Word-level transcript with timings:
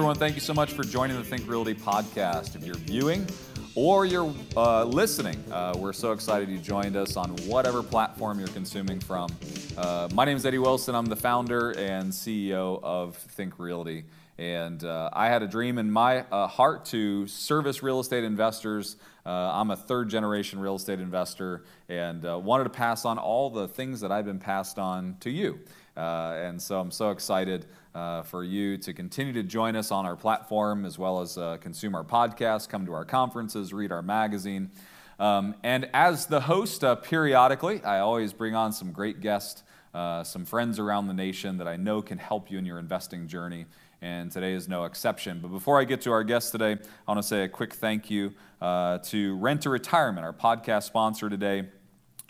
everyone. 0.00 0.16
Thank 0.16 0.34
you 0.34 0.40
so 0.40 0.54
much 0.54 0.72
for 0.72 0.82
joining 0.82 1.18
the 1.18 1.22
Think 1.22 1.46
Realty 1.46 1.74
podcast. 1.74 2.56
If 2.56 2.64
you're 2.64 2.74
viewing 2.74 3.26
or 3.74 4.06
you're 4.06 4.32
uh, 4.56 4.84
listening, 4.84 5.44
uh, 5.52 5.74
we're 5.76 5.92
so 5.92 6.12
excited 6.12 6.48
you 6.48 6.56
joined 6.56 6.96
us 6.96 7.18
on 7.18 7.36
whatever 7.44 7.82
platform 7.82 8.38
you're 8.38 8.48
consuming 8.48 8.98
from. 8.98 9.28
Uh, 9.76 10.08
my 10.14 10.24
name 10.24 10.38
is 10.38 10.46
Eddie 10.46 10.56
Wilson. 10.56 10.94
I'm 10.94 11.04
the 11.04 11.16
founder 11.16 11.72
and 11.72 12.10
CEO 12.10 12.82
of 12.82 13.14
Think 13.14 13.58
Realty. 13.58 14.04
And 14.38 14.82
uh, 14.84 15.10
I 15.12 15.26
had 15.26 15.42
a 15.42 15.46
dream 15.46 15.76
in 15.76 15.90
my 15.90 16.20
uh, 16.32 16.46
heart 16.46 16.86
to 16.86 17.26
service 17.26 17.82
real 17.82 18.00
estate 18.00 18.24
investors. 18.24 18.96
Uh, 19.26 19.28
I'm 19.28 19.70
a 19.70 19.76
third 19.76 20.08
generation 20.08 20.60
real 20.60 20.76
estate 20.76 20.98
investor 20.98 21.64
and 21.90 22.22
wanted 22.42 22.64
to 22.64 22.70
pass 22.70 23.04
on 23.04 23.18
all 23.18 23.50
the 23.50 23.68
things 23.68 24.00
that 24.00 24.10
I've 24.10 24.24
been 24.24 24.40
passed 24.40 24.78
on 24.78 25.18
to 25.20 25.28
you. 25.28 25.60
and 25.94 26.62
so 26.62 26.80
I'm 26.80 26.90
so 26.90 27.10
excited 27.10 27.66
uh, 27.94 28.22
for 28.22 28.44
you 28.44 28.76
to 28.78 28.92
continue 28.92 29.32
to 29.32 29.42
join 29.42 29.76
us 29.76 29.90
on 29.90 30.06
our 30.06 30.16
platform 30.16 30.84
as 30.84 30.98
well 30.98 31.20
as 31.20 31.36
uh, 31.36 31.56
consume 31.60 31.94
our 31.94 32.04
podcast, 32.04 32.68
come 32.68 32.86
to 32.86 32.92
our 32.92 33.04
conferences, 33.04 33.72
read 33.72 33.92
our 33.92 34.02
magazine. 34.02 34.70
Um, 35.18 35.54
and 35.62 35.88
as 35.92 36.26
the 36.26 36.40
host, 36.40 36.82
uh, 36.82 36.94
periodically, 36.94 37.82
I 37.82 37.98
always 37.98 38.32
bring 38.32 38.54
on 38.54 38.72
some 38.72 38.92
great 38.92 39.20
guests, 39.20 39.62
uh, 39.92 40.24
some 40.24 40.44
friends 40.44 40.78
around 40.78 41.08
the 41.08 41.14
nation 41.14 41.58
that 41.58 41.68
I 41.68 41.76
know 41.76 42.00
can 42.00 42.18
help 42.18 42.50
you 42.50 42.58
in 42.58 42.64
your 42.64 42.78
investing 42.78 43.28
journey. 43.28 43.66
And 44.02 44.32
today 44.32 44.54
is 44.54 44.66
no 44.66 44.84
exception. 44.84 45.40
But 45.42 45.48
before 45.48 45.78
I 45.78 45.84
get 45.84 46.00
to 46.02 46.12
our 46.12 46.24
guest 46.24 46.52
today, 46.52 46.72
I 46.72 47.12
want 47.12 47.20
to 47.20 47.26
say 47.28 47.44
a 47.44 47.48
quick 47.48 47.74
thank 47.74 48.08
you 48.08 48.32
uh, 48.62 48.98
to 48.98 49.36
Rent 49.36 49.62
to 49.62 49.70
Retirement, 49.70 50.24
our 50.24 50.32
podcast 50.32 50.84
sponsor 50.84 51.28
today. 51.28 51.68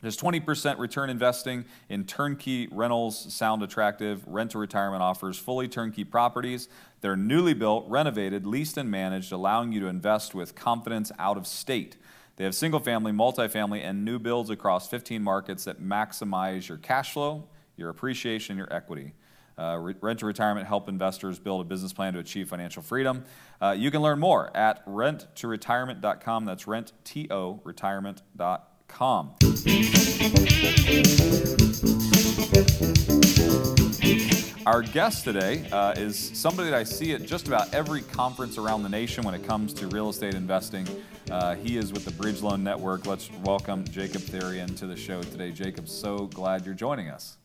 Does 0.02 0.16
20% 0.16 0.78
return 0.78 1.10
investing 1.10 1.66
in 1.88 2.04
turnkey 2.04 2.68
rentals 2.70 3.32
sound 3.32 3.62
attractive? 3.62 4.26
Rent 4.26 4.52
to 4.52 4.58
retirement 4.58 5.02
offers 5.02 5.38
fully 5.38 5.68
turnkey 5.68 6.04
properties. 6.04 6.68
They're 7.02 7.16
newly 7.16 7.52
built, 7.52 7.84
renovated, 7.88 8.46
leased, 8.46 8.78
and 8.78 8.90
managed, 8.90 9.30
allowing 9.30 9.72
you 9.72 9.80
to 9.80 9.86
invest 9.86 10.34
with 10.34 10.54
confidence 10.54 11.12
out 11.18 11.36
of 11.36 11.46
state. 11.46 11.96
They 12.36 12.44
have 12.44 12.54
single 12.54 12.80
family, 12.80 13.12
multifamily, 13.12 13.84
and 13.84 14.02
new 14.02 14.18
builds 14.18 14.48
across 14.48 14.88
15 14.88 15.22
markets 15.22 15.64
that 15.64 15.82
maximize 15.82 16.68
your 16.68 16.78
cash 16.78 17.12
flow, 17.12 17.48
your 17.76 17.90
appreciation, 17.90 18.56
your 18.56 18.72
equity. 18.72 19.12
Uh, 19.58 19.92
rent 20.00 20.20
to 20.20 20.24
retirement 20.24 20.66
help 20.66 20.88
investors 20.88 21.38
build 21.38 21.60
a 21.60 21.64
business 21.64 21.92
plan 21.92 22.14
to 22.14 22.18
achieve 22.18 22.48
financial 22.48 22.82
freedom. 22.82 23.24
Uh, 23.60 23.74
you 23.76 23.90
can 23.90 24.00
learn 24.00 24.18
more 24.18 24.56
at 24.56 24.86
renttoretirement.com. 24.86 26.46
That's 26.46 26.64
rentto 26.64 27.60
retirement.com. 27.62 28.69
Our 34.66 34.82
guest 34.82 35.24
today 35.24 35.66
uh, 35.72 35.94
is 35.96 36.16
somebody 36.38 36.70
that 36.70 36.76
I 36.76 36.84
see 36.84 37.14
at 37.14 37.24
just 37.24 37.48
about 37.48 37.74
every 37.74 38.02
conference 38.02 38.58
around 38.58 38.82
the 38.82 38.88
nation 38.88 39.24
when 39.24 39.34
it 39.34 39.46
comes 39.46 39.72
to 39.74 39.86
real 39.88 40.10
estate 40.10 40.34
investing. 40.34 40.86
Uh, 41.30 41.54
he 41.54 41.76
is 41.76 41.92
with 41.92 42.04
the 42.04 42.10
Bridge 42.12 42.42
Loan 42.42 42.62
Network. 42.62 43.06
Let's 43.06 43.30
welcome 43.42 43.84
Jacob 43.84 44.22
Therian 44.22 44.76
to 44.78 44.86
the 44.86 44.96
show 44.96 45.22
today. 45.22 45.50
Jacob, 45.50 45.88
so 45.88 46.26
glad 46.26 46.66
you're 46.66 46.74
joining 46.74 47.08
us. 47.08 47.38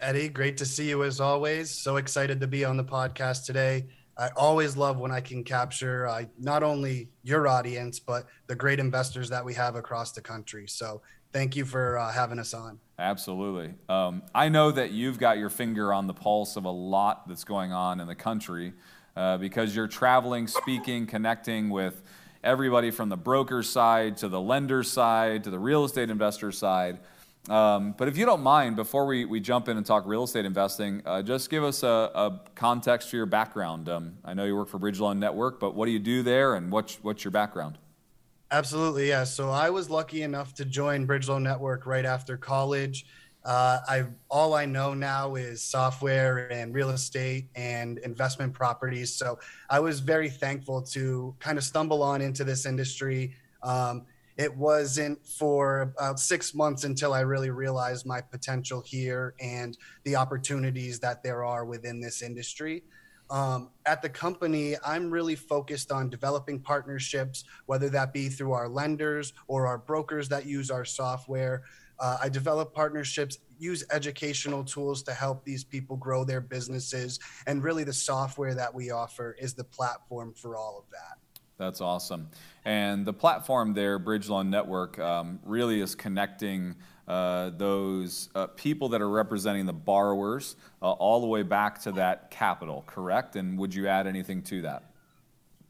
Eddie, 0.00 0.28
great 0.28 0.56
to 0.56 0.66
see 0.66 0.88
you 0.88 1.04
as 1.04 1.20
always. 1.20 1.70
So 1.70 1.96
excited 1.96 2.40
to 2.40 2.48
be 2.48 2.64
on 2.64 2.76
the 2.76 2.84
podcast 2.84 3.44
today. 3.46 3.86
I 4.16 4.28
always 4.36 4.76
love 4.76 4.98
when 4.98 5.10
I 5.10 5.20
can 5.20 5.42
capture 5.42 6.06
uh, 6.06 6.24
not 6.38 6.62
only 6.62 7.08
your 7.22 7.48
audience, 7.48 7.98
but 7.98 8.26
the 8.46 8.54
great 8.54 8.78
investors 8.78 9.28
that 9.30 9.44
we 9.44 9.54
have 9.54 9.74
across 9.74 10.12
the 10.12 10.20
country. 10.20 10.66
So 10.68 11.02
thank 11.32 11.56
you 11.56 11.64
for 11.64 11.98
uh, 11.98 12.12
having 12.12 12.38
us 12.38 12.52
on. 12.52 12.78
Absolutely. 12.98 13.74
Um, 13.88 14.22
I 14.34 14.48
know 14.48 14.70
that 14.70 14.92
you've 14.92 15.18
got 15.18 15.38
your 15.38 15.48
finger 15.48 15.92
on 15.92 16.06
the 16.06 16.14
pulse 16.14 16.56
of 16.56 16.64
a 16.64 16.70
lot 16.70 17.26
that's 17.26 17.44
going 17.44 17.72
on 17.72 18.00
in 18.00 18.06
the 18.06 18.14
country 18.14 18.74
uh, 19.16 19.38
because 19.38 19.74
you're 19.74 19.88
traveling, 19.88 20.46
speaking, 20.46 21.06
connecting 21.06 21.70
with 21.70 22.02
everybody 22.44 22.90
from 22.90 23.08
the 23.08 23.16
broker 23.16 23.62
side 23.62 24.16
to 24.18 24.28
the 24.28 24.40
lender 24.40 24.82
side 24.82 25.44
to 25.44 25.50
the 25.50 25.58
real 25.58 25.84
estate 25.84 26.10
investor 26.10 26.52
side. 26.52 26.98
Um, 27.48 27.94
but 27.98 28.06
if 28.06 28.16
you 28.16 28.24
don't 28.24 28.42
mind, 28.42 28.76
before 28.76 29.04
we, 29.04 29.24
we 29.24 29.40
jump 29.40 29.68
in 29.68 29.76
and 29.76 29.84
talk 29.84 30.06
real 30.06 30.22
estate 30.22 30.44
investing, 30.44 31.02
uh, 31.04 31.22
just 31.22 31.50
give 31.50 31.64
us 31.64 31.82
a, 31.82 32.10
a, 32.14 32.40
context 32.54 33.10
for 33.10 33.16
your 33.16 33.26
background. 33.26 33.88
Um, 33.88 34.18
I 34.24 34.32
know 34.32 34.44
you 34.44 34.54
work 34.54 34.68
for 34.68 34.78
Bridge 34.78 35.00
Loan 35.00 35.18
Network, 35.18 35.58
but 35.58 35.74
what 35.74 35.86
do 35.86 35.92
you 35.92 35.98
do 35.98 36.22
there 36.22 36.54
and 36.54 36.70
what's, 36.70 37.02
what's 37.02 37.24
your 37.24 37.32
background? 37.32 37.78
Absolutely, 38.52 39.08
yeah. 39.08 39.24
So 39.24 39.50
I 39.50 39.70
was 39.70 39.90
lucky 39.90 40.22
enough 40.22 40.54
to 40.54 40.64
join 40.64 41.04
Bridge 41.04 41.28
Loan 41.28 41.42
Network 41.42 41.84
right 41.84 42.04
after 42.04 42.36
college. 42.36 43.06
Uh, 43.44 43.80
I 43.88 44.04
all 44.28 44.54
I 44.54 44.66
know 44.66 44.94
now 44.94 45.34
is 45.34 45.62
software 45.62 46.52
and 46.52 46.72
real 46.72 46.90
estate 46.90 47.48
and 47.56 47.98
investment 47.98 48.52
properties. 48.52 49.12
So 49.12 49.38
I 49.68 49.80
was 49.80 50.00
very 50.00 50.30
thankful 50.30 50.82
to 50.82 51.34
kind 51.40 51.58
of 51.58 51.64
stumble 51.64 52.02
on 52.02 52.20
into 52.20 52.44
this 52.44 52.66
industry. 52.66 53.34
Um, 53.62 54.02
it 54.36 54.56
wasn't 54.56 55.24
for 55.26 55.82
about 55.82 56.18
six 56.18 56.54
months 56.54 56.84
until 56.84 57.12
I 57.12 57.20
really 57.20 57.50
realized 57.50 58.06
my 58.06 58.20
potential 58.20 58.80
here 58.80 59.34
and 59.40 59.76
the 60.04 60.16
opportunities 60.16 61.00
that 61.00 61.22
there 61.22 61.44
are 61.44 61.64
within 61.64 62.00
this 62.00 62.22
industry. 62.22 62.82
Um, 63.30 63.70
at 63.86 64.02
the 64.02 64.10
company, 64.10 64.76
I'm 64.84 65.10
really 65.10 65.36
focused 65.36 65.90
on 65.90 66.10
developing 66.10 66.60
partnerships, 66.60 67.44
whether 67.64 67.88
that 67.88 68.12
be 68.12 68.28
through 68.28 68.52
our 68.52 68.68
lenders 68.68 69.32
or 69.48 69.66
our 69.66 69.78
brokers 69.78 70.28
that 70.28 70.44
use 70.44 70.70
our 70.70 70.84
software. 70.84 71.62
Uh, 71.98 72.18
I 72.22 72.28
develop 72.28 72.74
partnerships, 72.74 73.38
use 73.58 73.84
educational 73.90 74.64
tools 74.64 75.02
to 75.04 75.14
help 75.14 75.44
these 75.44 75.64
people 75.64 75.96
grow 75.96 76.24
their 76.24 76.40
businesses. 76.40 77.20
And 77.46 77.62
really, 77.62 77.84
the 77.84 77.92
software 77.92 78.54
that 78.54 78.74
we 78.74 78.90
offer 78.90 79.36
is 79.38 79.54
the 79.54 79.64
platform 79.64 80.34
for 80.34 80.56
all 80.56 80.78
of 80.78 80.90
that. 80.90 81.21
That's 81.62 81.80
awesome. 81.80 82.28
And 82.64 83.06
the 83.06 83.12
platform 83.12 83.72
there, 83.72 84.00
Bridge 84.00 84.28
Loan 84.28 84.50
Network, 84.50 84.98
um, 84.98 85.38
really 85.44 85.80
is 85.80 85.94
connecting 85.94 86.74
uh, 87.06 87.50
those 87.50 88.30
uh, 88.34 88.48
people 88.48 88.88
that 88.88 89.00
are 89.00 89.08
representing 89.08 89.64
the 89.66 89.72
borrowers 89.72 90.56
uh, 90.82 90.90
all 90.90 91.20
the 91.20 91.26
way 91.28 91.44
back 91.44 91.80
to 91.82 91.92
that 91.92 92.32
capital, 92.32 92.82
correct? 92.88 93.36
And 93.36 93.56
would 93.60 93.72
you 93.72 93.86
add 93.86 94.08
anything 94.08 94.42
to 94.42 94.62
that? 94.62 94.82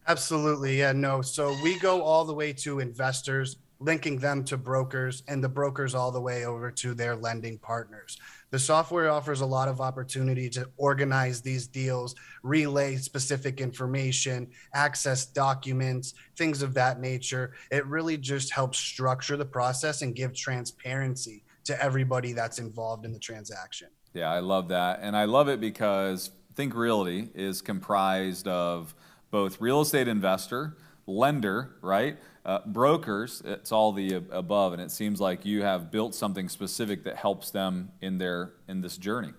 Absolutely. 0.09 0.79
Yeah, 0.79 0.93
no. 0.93 1.21
So 1.21 1.55
we 1.63 1.79
go 1.79 2.01
all 2.01 2.25
the 2.25 2.35
way 2.35 2.55
to 2.55 2.81
investors, 2.81 3.57
linking 3.79 4.19
them 4.19 4.45
to 4.45 4.57
brokers, 4.57 5.25
and 5.29 5.45
the 5.45 5.49
brokers 5.51 5.95
all 5.95 6.11
the 6.11 6.23
way 6.23 6.47
over 6.47 6.71
to 6.71 6.95
their 6.95 7.15
lending 7.15 7.59
partners. 7.59 8.17
The 8.53 8.59
software 8.59 9.11
offers 9.11 9.41
a 9.41 9.47
lot 9.47 9.69
of 9.69 9.81
opportunity 9.81 10.51
to 10.51 10.69
organize 10.77 11.41
these 11.41 11.67
deals, 11.67 12.15
relay 12.43 12.97
specific 12.97 13.63
information, 13.63 14.47
access 14.75 15.25
documents, 15.25 16.13
things 16.37 16.61
of 16.61 16.75
that 16.75 17.01
nature. 17.01 17.55
It 17.71 17.87
really 17.87 18.19
just 18.19 18.53
helps 18.53 18.77
structure 18.77 19.39
the 19.39 19.47
process 19.47 20.03
and 20.03 20.15
give 20.15 20.35
transparency 20.35 21.45
to 21.65 21.83
everybody 21.83 22.35
that's 22.35 22.59
involved 22.59 23.07
in 23.07 23.15
the 23.15 23.19
transaction. 23.19 23.89
Yeah, 24.13 24.31
I 24.31 24.41
love 24.41 24.69
that. 24.69 24.99
And 25.01 25.17
I 25.17 25.25
love 25.25 25.49
it 25.49 25.59
because 25.59 26.31
Think 26.55 26.75
Realty 26.75 27.31
is 27.35 27.63
comprised 27.63 28.47
of 28.47 28.95
both 29.31 29.63
real 29.63 29.81
estate 29.81 30.09
investor, 30.09 30.77
lender, 31.07 31.77
right? 31.81 32.19
Uh, 32.45 32.59
brokers, 32.67 33.41
it's 33.45 33.71
all 33.71 33.93
the 33.93 34.15
above, 34.15 34.73
and 34.73 34.83
it 34.83 34.91
seems 34.91 35.21
like 35.21 35.45
you 35.45 35.63
have 35.63 35.93
built 35.93 36.13
something 36.13 36.49
specific 36.49 37.05
that 37.05 37.17
helps 37.17 37.51
them 37.51 37.91
in 38.01 38.19
their 38.19 38.55
in 38.67 38.81
this 38.81 38.97
journey. 38.97 39.33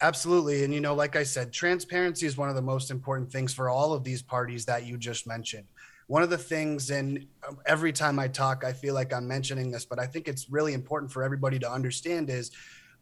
Absolutely, 0.00 0.64
and 0.64 0.72
you 0.72 0.80
know, 0.80 0.94
like 0.94 1.14
I 1.14 1.22
said, 1.22 1.52
transparency 1.52 2.26
is 2.26 2.38
one 2.38 2.48
of 2.48 2.54
the 2.54 2.62
most 2.62 2.90
important 2.90 3.30
things 3.30 3.52
for 3.52 3.68
all 3.68 3.92
of 3.92 4.02
these 4.02 4.22
parties 4.22 4.64
that 4.64 4.86
you 4.86 4.96
just 4.96 5.26
mentioned. 5.26 5.66
One 6.06 6.22
of 6.22 6.30
the 6.30 6.38
things, 6.38 6.90
and 6.90 7.26
um, 7.46 7.58
every 7.66 7.92
time 7.92 8.18
I 8.18 8.28
talk, 8.28 8.64
I 8.64 8.72
feel 8.72 8.94
like 8.94 9.12
I'm 9.12 9.28
mentioning 9.28 9.70
this, 9.70 9.84
but 9.84 9.98
I 9.98 10.06
think 10.06 10.26
it's 10.26 10.50
really 10.50 10.72
important 10.72 11.12
for 11.12 11.22
everybody 11.22 11.58
to 11.58 11.70
understand 11.70 12.30
is 12.30 12.50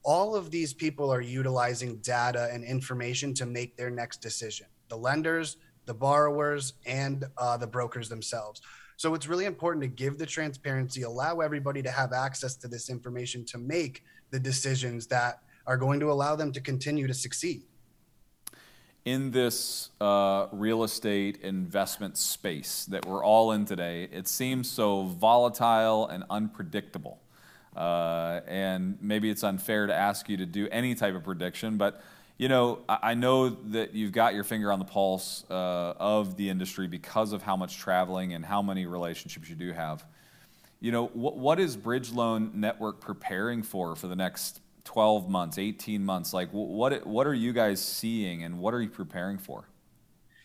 all 0.04 0.34
of 0.34 0.50
these 0.50 0.74
people 0.74 1.12
are 1.12 1.20
utilizing 1.20 1.96
data 1.98 2.50
and 2.52 2.64
information 2.64 3.32
to 3.34 3.46
make 3.46 3.76
their 3.76 3.90
next 3.90 4.18
decision. 4.20 4.66
The 4.88 4.96
lenders, 4.96 5.56
the 5.86 5.94
borrowers, 5.94 6.74
and 6.86 7.24
uh, 7.38 7.56
the 7.56 7.66
brokers 7.66 8.08
themselves. 8.08 8.60
So 8.96 9.14
it's 9.14 9.26
really 9.26 9.46
important 9.46 9.82
to 9.82 9.88
give 9.88 10.18
the 10.18 10.26
transparency, 10.26 11.02
allow 11.02 11.40
everybody 11.40 11.82
to 11.82 11.90
have 11.90 12.12
access 12.12 12.54
to 12.56 12.68
this 12.68 12.88
information 12.88 13.44
to 13.46 13.58
make 13.58 14.04
the 14.30 14.38
decisions 14.38 15.06
that 15.08 15.40
are 15.66 15.76
going 15.76 16.00
to 16.00 16.10
allow 16.10 16.36
them 16.36 16.52
to 16.52 16.60
continue 16.60 17.06
to 17.06 17.14
succeed. 17.14 17.62
In 19.04 19.32
this 19.32 19.90
uh, 20.00 20.46
real 20.52 20.84
estate 20.84 21.38
investment 21.42 22.16
space 22.16 22.84
that 22.86 23.04
we're 23.04 23.24
all 23.24 23.50
in 23.50 23.64
today, 23.64 24.08
it 24.12 24.28
seems 24.28 24.70
so 24.70 25.02
volatile 25.02 26.06
and 26.06 26.22
unpredictable. 26.30 27.20
Uh, 27.76 28.40
and 28.46 28.98
maybe 29.00 29.30
it's 29.30 29.42
unfair 29.42 29.86
to 29.86 29.94
ask 29.94 30.28
you 30.28 30.36
to 30.36 30.46
do 30.46 30.68
any 30.70 30.94
type 30.94 31.16
of 31.16 31.24
prediction, 31.24 31.76
but 31.76 32.02
you 32.38 32.48
know, 32.48 32.80
I 32.88 33.14
know 33.14 33.50
that 33.50 33.94
you've 33.94 34.12
got 34.12 34.34
your 34.34 34.44
finger 34.44 34.72
on 34.72 34.78
the 34.78 34.84
pulse 34.84 35.44
uh, 35.50 35.94
of 35.98 36.36
the 36.36 36.48
industry 36.48 36.88
because 36.88 37.32
of 37.32 37.42
how 37.42 37.56
much 37.56 37.78
traveling 37.78 38.32
and 38.34 38.44
how 38.44 38.62
many 38.62 38.86
relationships 38.86 39.48
you 39.48 39.54
do 39.54 39.72
have. 39.72 40.04
You 40.80 40.90
know, 40.90 41.06
what, 41.08 41.36
what 41.36 41.60
is 41.60 41.76
Bridge 41.76 42.10
Loan 42.10 42.50
Network 42.54 43.00
preparing 43.00 43.62
for 43.62 43.94
for 43.94 44.08
the 44.08 44.16
next 44.16 44.60
12 44.84 45.28
months, 45.28 45.58
18 45.58 46.04
months? 46.04 46.32
Like, 46.32 46.48
what, 46.50 47.06
what 47.06 47.26
are 47.26 47.34
you 47.34 47.52
guys 47.52 47.80
seeing 47.80 48.42
and 48.42 48.58
what 48.58 48.74
are 48.74 48.82
you 48.82 48.90
preparing 48.90 49.38
for? 49.38 49.68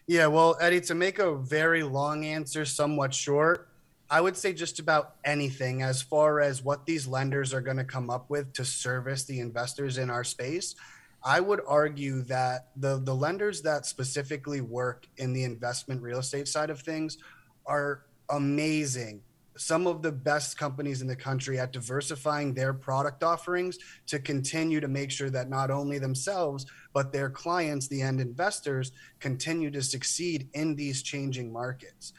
Yeah, 0.06 0.28
well, 0.28 0.56
Eddie, 0.62 0.82
to 0.82 0.96
make 0.96 1.20
a 1.20 1.36
very 1.36 1.84
long 1.84 2.26
answer 2.26 2.64
somewhat 2.64 3.14
short, 3.14 3.68
I 4.10 4.22
would 4.22 4.38
say 4.38 4.54
just 4.54 4.80
about 4.80 5.16
anything 5.26 5.82
as 5.82 6.02
far 6.02 6.40
as 6.40 6.64
what 6.64 6.86
these 6.86 7.08
lenders 7.08 7.54
are 7.54 7.60
going 7.60 7.78
to 7.78 7.84
come 7.84 8.10
up 8.10 8.30
with 8.30 8.54
to 8.54 8.64
service 8.64 9.26
the 9.26 9.42
investors 9.42 9.98
in 9.98 10.10
our 10.10 10.24
space. 10.24 10.76
I 11.24 11.40
would 11.40 11.62
argue 11.68 12.22
that 12.24 12.70
the 12.76 13.00
the 13.00 13.16
lenders 13.16 13.62
that 13.64 13.86
specifically 13.86 14.62
work 14.62 15.08
in 15.18 15.34
the 15.34 15.44
investment 15.44 16.02
real 16.02 16.20
estate 16.20 16.48
side 16.48 16.70
of 16.70 16.82
things 16.82 17.18
are 17.66 18.04
amazing. 18.30 19.22
Some 19.58 19.88
of 19.88 20.04
the 20.04 20.12
best 20.12 20.58
companies 20.60 21.02
in 21.02 21.08
the 21.08 21.16
country 21.16 21.58
at 21.58 21.74
diversifying 21.74 22.54
their 22.54 22.74
product 22.74 23.24
offerings 23.24 23.80
to 24.06 24.20
continue 24.20 24.80
to 24.80 24.88
make 24.88 25.10
sure 25.10 25.32
that 25.32 25.50
not 25.50 25.72
only 25.72 25.98
themselves, 25.98 26.68
but 26.94 27.12
their 27.12 27.30
clients, 27.32 27.88
the 27.88 28.04
end 28.04 28.22
investors, 28.22 28.92
continue 29.20 29.72
to 29.72 29.82
succeed 29.82 30.48
in 30.54 30.76
these 30.76 31.02
changing 31.02 31.52
markets. 31.52 32.14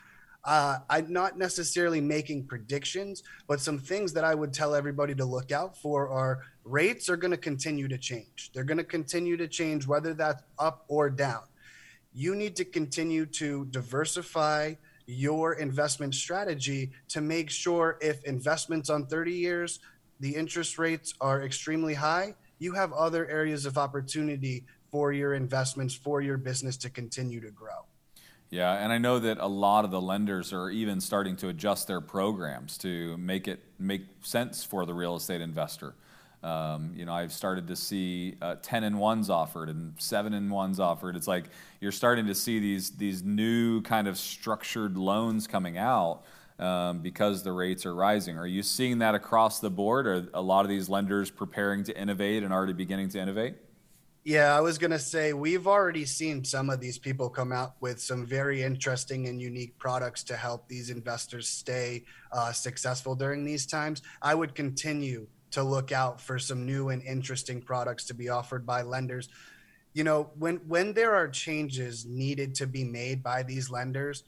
Uh, 0.49 0.79
I'm 0.89 1.13
not 1.13 1.37
necessarily 1.37 2.01
making 2.01 2.47
predictions, 2.47 3.23
but 3.47 3.61
some 3.61 3.79
things 3.79 4.15
that 4.15 4.25
I 4.25 4.35
would 4.35 4.51
tell 4.51 4.75
everybody 4.75 5.15
to 5.17 5.27
look 5.27 5.53
out 5.53 5.77
for 5.77 6.09
are 6.09 6.39
rates 6.65 7.11
are 7.11 7.19
going 7.19 7.33
to 7.33 7.37
continue 7.37 7.87
to 7.87 7.99
change. 7.99 8.51
They're 8.55 8.65
going 8.65 8.79
to 8.79 8.85
continue 8.85 9.37
to 9.37 9.47
change, 9.47 9.87
whether 9.87 10.15
that's 10.15 10.43
up 10.59 10.87
or 10.89 11.11
down. 11.11 11.43
You 12.15 12.35
need 12.35 12.57
to 12.57 12.65
continue 12.65 13.27
to 13.27 13.67
diversify 13.67 14.77
your 15.05 15.53
investment 15.53 16.15
strategy 16.15 16.93
to 17.09 17.21
make 17.21 17.51
sure 17.51 17.99
if 18.01 18.25
investments 18.25 18.89
on 18.89 19.05
30 19.05 19.35
years, 19.35 19.81
the 20.19 20.35
interest 20.35 20.79
rates 20.79 21.13
are 21.21 21.43
extremely 21.43 21.93
high, 21.93 22.35
you 22.59 22.73
have 22.73 22.95
other 22.95 23.29
areas 23.29 23.67
of 23.67 23.77
opportunity 23.77 24.65
for 24.91 25.13
your 25.13 25.35
investments, 25.35 25.93
for 25.93 26.23
your 26.23 26.39
business 26.39 26.79
to 26.79 26.89
continue 26.89 27.43
to 27.43 27.51
grow. 27.51 27.88
Yeah, 28.51 28.73
and 28.83 28.93
I 28.93 28.99
know 28.99 29.19
that 29.19 29.39
a 29.39 29.47
lot 29.47 29.85
of 29.85 29.91
the 29.91 30.01
lenders 30.01 30.53
are 30.55 30.71
even 30.71 31.01
starting 31.01 31.37
to 31.37 31.49
adjust 31.49 31.87
their 31.87 32.01
programs 32.01 32.79
to 32.79 33.17
make 33.19 33.47
it 33.47 33.63
make 33.79 34.03
sense 34.23 34.65
for 34.65 34.87
the 34.87 34.95
real 34.95 35.17
estate 35.17 35.43
investor. 35.43 35.95
Um, 36.43 36.93
you 36.95 37.05
know, 37.05 37.13
I've 37.13 37.33
started 37.33 37.67
to 37.67 37.77
see 37.77 38.37
uh, 38.41 38.57
ten 38.63 38.85
and 38.85 38.99
ones 38.99 39.29
offered 39.29 39.69
and 39.69 39.93
seven 39.99 40.33
and 40.33 40.51
ones 40.51 40.81
offered. 40.81 41.15
It's 41.15 41.29
like 41.29 41.51
you're 41.81 41.93
starting 41.93 42.27
to 42.27 42.35
see 42.35 42.59
these 42.59 42.91
these 42.93 43.23
new 43.23 43.83
kind 43.83 44.09
of 44.09 44.17
structured 44.17 44.97
loans 44.97 45.47
coming 45.47 45.77
out 45.77 46.23
um, 46.59 47.01
because 47.01 47.43
the 47.43 47.53
rates 47.53 47.85
are 47.85 47.95
rising. 47.95 48.39
Are 48.39 48.47
you 48.47 48.63
seeing 48.63 48.99
that 49.01 49.15
across 49.15 49.61
the 49.61 49.71
board? 49.71 50.07
Are 50.07 50.27
a 50.33 50.41
lot 50.41 50.65
of 50.65 50.71
these 50.71 50.89
lenders 50.89 51.31
preparing 51.31 51.85
to 51.85 52.01
innovate 52.01 52.43
and 52.43 52.53
already 52.53 52.73
beginning 52.73 53.11
to 53.11 53.19
innovate? 53.19 53.57
Yeah, 54.25 54.55
I 54.55 54.61
was 54.61 54.79
going 54.79 54.91
to 54.91 54.99
say 54.99 55.33
we've 55.33 55.67
already 55.67 56.05
seen 56.05 56.45
some 56.45 56.69
of 56.69 56.81
these 56.81 56.99
people 56.99 57.31
come 57.31 57.53
out 57.53 57.77
with 57.81 58.01
some 58.01 58.27
very 58.27 58.63
interesting 58.63 59.27
and 59.27 59.41
unique 59.41 59.79
products 59.79 60.23
to 60.25 60.37
help 60.37 60.69
these 60.69 60.91
investors 60.91 61.49
stay 61.49 62.05
uh, 62.33 62.53
successful 62.53 63.15
during 63.15 63.45
these 63.45 63.65
times. 63.65 64.03
I 64.21 64.35
would 64.35 64.55
continue 64.55 65.29
to 65.53 65.63
look 65.63 65.93
out 65.93 66.21
for 66.21 66.39
some 66.39 66.67
new 66.67 66.91
and 66.91 67.03
interesting 67.03 67.63
products 67.63 68.05
to 68.07 68.15
be 68.15 68.29
offered 68.29 68.67
by 68.67 68.83
lenders. 68.83 69.29
You 69.95 70.05
know, 70.05 70.31
when 70.39 70.57
when 70.69 70.93
there 70.93 71.15
are 71.15 71.29
changes 71.29 72.05
needed 72.05 72.55
to 72.57 72.67
be 72.67 72.85
made 72.85 73.23
by 73.23 73.43
these 73.43 73.71
lenders, 73.71 74.25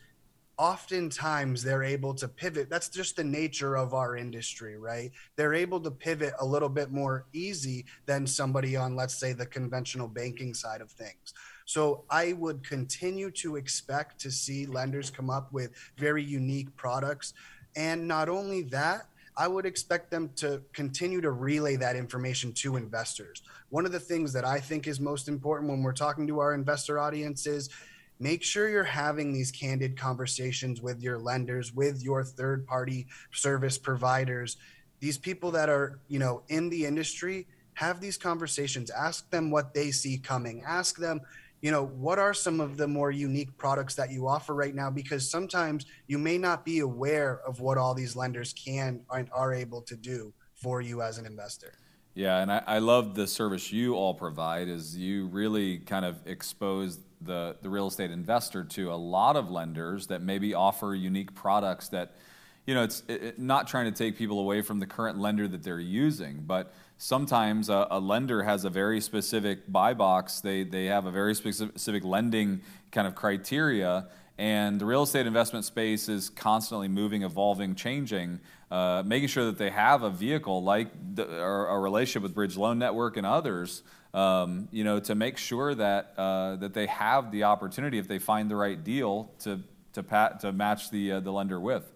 oftentimes 0.60 1.62
they're 1.62 1.82
able 1.82 2.12
to 2.12 2.28
pivot. 2.28 2.68
That's 2.68 2.90
just 2.90 3.16
the 3.16 3.24
nature 3.24 3.78
of 3.78 3.94
our 3.94 4.14
industry, 4.14 4.76
right? 4.76 5.10
They're 5.36 5.54
able 5.54 5.80
to 5.80 5.90
pivot 5.90 6.34
a 6.38 6.44
little 6.44 6.68
bit 6.68 6.90
more 6.90 7.24
easy 7.32 7.86
than 8.04 8.26
somebody 8.26 8.76
on, 8.76 8.94
let's 8.94 9.14
say, 9.14 9.32
the 9.32 9.46
conventional 9.46 10.06
banking 10.06 10.52
side 10.52 10.82
of 10.82 10.90
things. 10.90 11.32
So 11.64 12.04
I 12.10 12.34
would 12.34 12.62
continue 12.62 13.30
to 13.42 13.56
expect 13.56 14.20
to 14.20 14.30
see 14.30 14.66
lenders 14.66 15.08
come 15.08 15.30
up 15.30 15.50
with 15.50 15.70
very 15.96 16.22
unique 16.22 16.76
products. 16.76 17.32
And 17.74 18.06
not 18.06 18.28
only 18.28 18.60
that, 18.64 19.06
I 19.38 19.48
would 19.48 19.64
expect 19.64 20.10
them 20.10 20.28
to 20.36 20.60
continue 20.74 21.22
to 21.22 21.30
relay 21.30 21.76
that 21.76 21.96
information 21.96 22.52
to 22.54 22.76
investors. 22.76 23.42
One 23.70 23.86
of 23.86 23.92
the 23.92 24.00
things 24.00 24.34
that 24.34 24.44
I 24.44 24.60
think 24.60 24.86
is 24.86 25.00
most 25.00 25.26
important 25.26 25.70
when 25.70 25.82
we're 25.82 25.94
talking 25.94 26.26
to 26.26 26.40
our 26.40 26.52
investor 26.52 26.98
audience 26.98 27.46
is 27.46 27.70
make 28.20 28.42
sure 28.42 28.68
you're 28.68 28.84
having 28.84 29.32
these 29.32 29.50
candid 29.50 29.98
conversations 29.98 30.80
with 30.80 31.02
your 31.02 31.18
lenders 31.18 31.72
with 31.72 32.02
your 32.02 32.22
third 32.22 32.66
party 32.66 33.06
service 33.32 33.78
providers. 33.78 34.58
These 35.00 35.18
people 35.18 35.50
that 35.52 35.68
are 35.68 35.98
you 36.08 36.18
know 36.18 36.42
in 36.48 36.68
the 36.68 36.84
industry 36.84 37.48
have 37.74 38.00
these 38.00 38.18
conversations. 38.18 38.90
Ask 38.90 39.28
them 39.30 39.50
what 39.50 39.72
they 39.74 39.90
see 39.90 40.18
coming. 40.18 40.62
Ask 40.66 40.96
them 40.96 41.20
you 41.62 41.70
know 41.70 41.86
what 41.86 42.18
are 42.18 42.34
some 42.34 42.60
of 42.60 42.76
the 42.76 42.86
more 42.86 43.10
unique 43.10 43.56
products 43.56 43.94
that 43.94 44.12
you 44.12 44.28
offer 44.28 44.54
right 44.54 44.74
now? 44.74 44.90
Because 44.90 45.28
sometimes 45.28 45.86
you 46.06 46.18
may 46.18 46.38
not 46.38 46.64
be 46.64 46.80
aware 46.80 47.40
of 47.46 47.60
what 47.60 47.78
all 47.78 47.94
these 47.94 48.14
lenders 48.14 48.52
can 48.52 49.00
and 49.10 49.28
are 49.32 49.54
able 49.54 49.80
to 49.82 49.96
do 49.96 50.32
for 50.54 50.82
you 50.82 51.00
as 51.00 51.16
an 51.16 51.24
investor. 51.26 51.72
Yeah 52.14 52.42
and 52.42 52.50
i, 52.52 52.62
I 52.66 52.78
love 52.80 53.14
the 53.14 53.26
service 53.26 53.72
you 53.72 53.94
all 53.94 54.14
provide 54.14 54.68
is 54.68 54.96
you 54.96 55.28
really 55.28 55.78
kind 55.78 56.04
of 56.04 56.20
expose 56.26 56.98
the, 57.20 57.56
the 57.62 57.68
real 57.68 57.86
estate 57.86 58.10
investor 58.10 58.64
to 58.64 58.92
a 58.92 58.96
lot 58.96 59.36
of 59.36 59.50
lenders 59.50 60.06
that 60.08 60.22
maybe 60.22 60.54
offer 60.54 60.94
unique 60.94 61.34
products 61.34 61.88
that, 61.88 62.16
you 62.66 62.74
know, 62.74 62.82
it's 62.82 63.02
it, 63.08 63.38
not 63.38 63.68
trying 63.68 63.86
to 63.86 63.92
take 63.92 64.16
people 64.16 64.40
away 64.40 64.62
from 64.62 64.80
the 64.80 64.86
current 64.86 65.18
lender 65.18 65.46
that 65.48 65.62
they're 65.62 65.80
using, 65.80 66.42
but 66.46 66.72
sometimes 66.98 67.68
a, 67.68 67.86
a, 67.90 68.00
lender 68.00 68.42
has 68.42 68.64
a 68.64 68.70
very 68.70 69.00
specific 69.00 69.70
buy 69.70 69.94
box. 69.94 70.40
They, 70.40 70.64
they 70.64 70.86
have 70.86 71.06
a 71.06 71.10
very 71.10 71.34
specific 71.34 72.04
lending 72.04 72.62
kind 72.92 73.06
of 73.06 73.14
criteria, 73.14 74.06
and 74.38 74.80
the 74.80 74.86
real 74.86 75.02
estate 75.02 75.26
investment 75.26 75.64
space 75.64 76.08
is 76.08 76.30
constantly 76.30 76.88
moving, 76.88 77.22
evolving, 77.22 77.74
changing. 77.74 78.40
Uh, 78.70 79.02
making 79.04 79.26
sure 79.26 79.46
that 79.46 79.58
they 79.58 79.68
have 79.68 80.04
a 80.04 80.10
vehicle 80.10 80.62
like 80.62 80.86
the, 81.16 81.28
a 81.28 81.76
relationship 81.76 82.22
with 82.22 82.32
Bridge 82.32 82.56
Loan 82.56 82.78
Network 82.78 83.16
and 83.16 83.26
others 83.26 83.82
um, 84.14 84.68
you 84.70 84.84
know, 84.84 85.00
to 85.00 85.14
make 85.14 85.38
sure 85.38 85.74
that 85.74 86.14
uh, 86.16 86.56
that 86.56 86.74
they 86.74 86.86
have 86.86 87.30
the 87.30 87.44
opportunity 87.44 87.98
if 87.98 88.08
they 88.08 88.18
find 88.18 88.50
the 88.50 88.56
right 88.56 88.82
deal 88.82 89.32
to 89.40 89.60
to 89.92 90.02
pat 90.02 90.40
to 90.40 90.52
match 90.52 90.90
the 90.90 91.12
uh, 91.12 91.20
the 91.20 91.32
lender 91.32 91.60
with. 91.60 91.90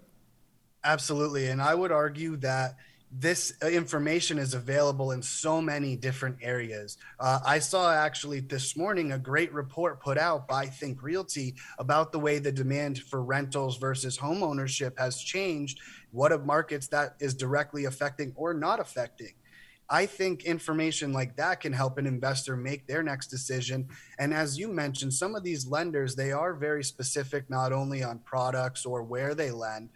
Absolutely, 0.84 1.48
and 1.48 1.62
I 1.62 1.74
would 1.74 1.92
argue 1.92 2.36
that 2.38 2.76
this 3.16 3.54
information 3.62 4.38
is 4.38 4.54
available 4.54 5.12
in 5.12 5.22
so 5.22 5.62
many 5.62 5.94
different 5.94 6.36
areas. 6.42 6.98
Uh, 7.20 7.38
I 7.46 7.60
saw 7.60 7.92
actually 7.92 8.40
this 8.40 8.76
morning 8.76 9.12
a 9.12 9.18
great 9.18 9.52
report 9.52 10.00
put 10.00 10.18
out 10.18 10.48
by 10.48 10.66
Think 10.66 11.00
Realty 11.02 11.54
about 11.78 12.10
the 12.10 12.18
way 12.18 12.40
the 12.40 12.50
demand 12.50 12.98
for 12.98 13.22
rentals 13.22 13.78
versus 13.78 14.16
home 14.16 14.42
ownership 14.42 14.98
has 14.98 15.22
changed, 15.22 15.80
what 16.10 16.32
of 16.32 16.44
markets 16.44 16.88
that 16.88 17.14
is 17.20 17.34
directly 17.34 17.84
affecting 17.84 18.32
or 18.34 18.52
not 18.52 18.80
affecting. 18.80 19.34
I 19.90 20.06
think 20.06 20.44
information 20.44 21.12
like 21.12 21.36
that 21.36 21.60
can 21.60 21.72
help 21.72 21.98
an 21.98 22.06
investor 22.06 22.56
make 22.56 22.86
their 22.86 23.02
next 23.02 23.26
decision. 23.28 23.88
And 24.18 24.32
as 24.32 24.58
you 24.58 24.68
mentioned, 24.68 25.12
some 25.12 25.34
of 25.34 25.44
these 25.44 25.66
lenders, 25.66 26.14
they 26.14 26.32
are 26.32 26.54
very 26.54 26.82
specific, 26.82 27.50
not 27.50 27.72
only 27.72 28.02
on 28.02 28.20
products 28.20 28.86
or 28.86 29.02
where 29.02 29.34
they 29.34 29.50
lend. 29.50 29.90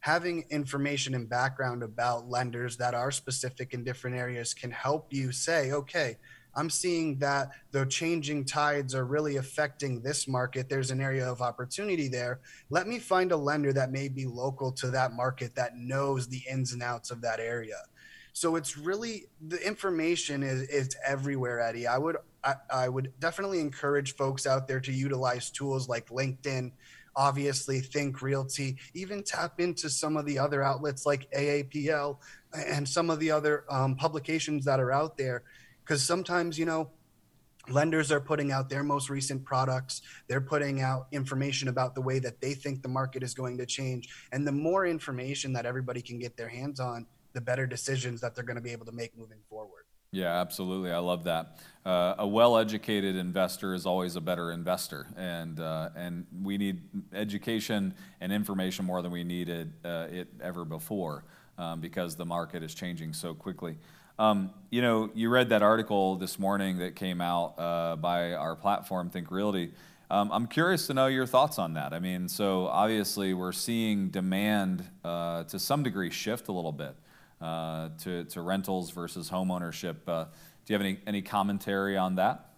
Having 0.00 0.46
information 0.50 1.14
and 1.14 1.28
background 1.28 1.82
about 1.82 2.28
lenders 2.28 2.76
that 2.78 2.94
are 2.94 3.10
specific 3.10 3.74
in 3.74 3.84
different 3.84 4.16
areas 4.16 4.54
can 4.54 4.70
help 4.70 5.12
you 5.12 5.32
say, 5.32 5.72
okay, 5.72 6.16
I'm 6.56 6.70
seeing 6.70 7.18
that 7.18 7.50
the 7.72 7.84
changing 7.86 8.44
tides 8.44 8.94
are 8.94 9.04
really 9.04 9.36
affecting 9.36 10.00
this 10.00 10.28
market. 10.28 10.68
There's 10.68 10.90
an 10.90 11.00
area 11.00 11.28
of 11.30 11.42
opportunity 11.42 12.08
there. 12.08 12.40
Let 12.70 12.86
me 12.86 12.98
find 12.98 13.32
a 13.32 13.36
lender 13.36 13.72
that 13.72 13.90
may 13.90 14.08
be 14.08 14.24
local 14.26 14.72
to 14.72 14.90
that 14.90 15.12
market 15.12 15.54
that 15.56 15.76
knows 15.76 16.28
the 16.28 16.42
ins 16.50 16.72
and 16.72 16.82
outs 16.82 17.10
of 17.10 17.20
that 17.22 17.40
area 17.40 17.76
so 18.34 18.56
it's 18.56 18.76
really 18.76 19.26
the 19.46 19.64
information 19.64 20.42
is 20.42 20.62
is 20.62 20.96
everywhere, 21.06 21.60
Eddie. 21.60 21.86
I 21.86 21.96
would 21.96 22.16
I, 22.42 22.54
I 22.68 22.88
would 22.88 23.12
definitely 23.20 23.60
encourage 23.60 24.16
folks 24.16 24.44
out 24.44 24.66
there 24.66 24.80
to 24.80 24.92
utilize 24.92 25.50
tools 25.50 25.88
like 25.88 26.08
LinkedIn, 26.08 26.72
obviously 27.14 27.78
Think 27.78 28.20
Realty, 28.22 28.76
even 28.92 29.22
tap 29.22 29.60
into 29.60 29.88
some 29.88 30.16
of 30.16 30.26
the 30.26 30.40
other 30.40 30.64
outlets 30.64 31.06
like 31.06 31.30
AAPL 31.30 32.18
and 32.52 32.88
some 32.88 33.08
of 33.08 33.20
the 33.20 33.30
other 33.30 33.64
um, 33.70 33.94
publications 33.94 34.64
that 34.64 34.80
are 34.80 34.90
out 34.90 35.16
there. 35.16 35.44
Because 35.84 36.02
sometimes, 36.02 36.58
you 36.58 36.64
know, 36.64 36.90
lenders 37.68 38.10
are 38.10 38.20
putting 38.20 38.50
out 38.50 38.68
their 38.68 38.82
most 38.82 39.08
recent 39.08 39.42
products 39.42 40.02
they're 40.28 40.38
putting 40.38 40.82
out 40.82 41.06
information 41.12 41.68
about 41.68 41.94
the 41.94 42.00
way 42.02 42.18
that 42.18 42.38
they 42.38 42.52
think 42.52 42.82
the 42.82 42.88
market 42.88 43.22
is 43.22 43.32
going 43.32 43.56
to 43.56 43.64
change 43.64 44.10
and 44.32 44.46
the 44.46 44.52
more 44.52 44.84
information 44.84 45.50
that 45.54 45.64
everybody 45.64 46.02
can 46.02 46.18
get 46.18 46.36
their 46.36 46.48
hands 46.48 46.78
on 46.78 47.06
the 47.34 47.40
better 47.40 47.66
decisions 47.66 48.20
that 48.22 48.34
they're 48.34 48.44
going 48.44 48.56
to 48.56 48.62
be 48.62 48.70
able 48.70 48.86
to 48.86 48.92
make 48.92 49.16
moving 49.18 49.40
forward. 49.50 49.84
Yeah, 50.12 50.40
absolutely. 50.40 50.92
I 50.92 50.98
love 50.98 51.24
that. 51.24 51.58
Uh, 51.84 52.14
a 52.18 52.26
well-educated 52.26 53.16
investor 53.16 53.74
is 53.74 53.84
always 53.84 54.14
a 54.14 54.20
better 54.20 54.52
investor, 54.52 55.08
and 55.16 55.58
uh, 55.58 55.90
and 55.96 56.24
we 56.40 56.56
need 56.56 56.82
education 57.12 57.94
and 58.20 58.32
information 58.32 58.84
more 58.84 59.02
than 59.02 59.10
we 59.10 59.24
needed 59.24 59.72
uh, 59.84 60.06
it 60.10 60.28
ever 60.40 60.64
before, 60.64 61.24
um, 61.58 61.80
because 61.80 62.14
the 62.14 62.24
market 62.24 62.62
is 62.62 62.74
changing 62.74 63.12
so 63.12 63.34
quickly. 63.34 63.76
Um, 64.16 64.52
you 64.70 64.82
know, 64.82 65.10
you 65.14 65.28
read 65.30 65.48
that 65.48 65.62
article 65.62 66.14
this 66.14 66.38
morning 66.38 66.78
that 66.78 66.94
came 66.94 67.20
out 67.20 67.58
uh, 67.58 67.96
by 67.96 68.34
our 68.34 68.54
platform, 68.54 69.10
Think 69.10 69.32
Realty. 69.32 69.72
Um, 70.10 70.30
I'm 70.30 70.46
curious 70.46 70.86
to 70.86 70.94
know 70.94 71.08
your 71.08 71.26
thoughts 71.26 71.58
on 71.58 71.74
that. 71.74 71.92
I 71.92 71.98
mean, 71.98 72.28
so 72.28 72.68
obviously 72.68 73.34
we're 73.34 73.50
seeing 73.50 74.10
demand 74.10 74.84
uh, 75.04 75.42
to 75.44 75.58
some 75.58 75.82
degree 75.82 76.10
shift 76.10 76.46
a 76.46 76.52
little 76.52 76.70
bit 76.70 76.94
to, 77.40 78.24
to 78.24 78.40
rentals 78.40 78.90
versus 78.90 79.30
homeownership. 79.30 79.96
Uh, 80.06 80.24
do 80.24 80.72
you 80.72 80.74
have 80.74 80.80
any, 80.80 80.98
any 81.06 81.22
commentary 81.22 81.96
on 81.96 82.16
that? 82.16 82.50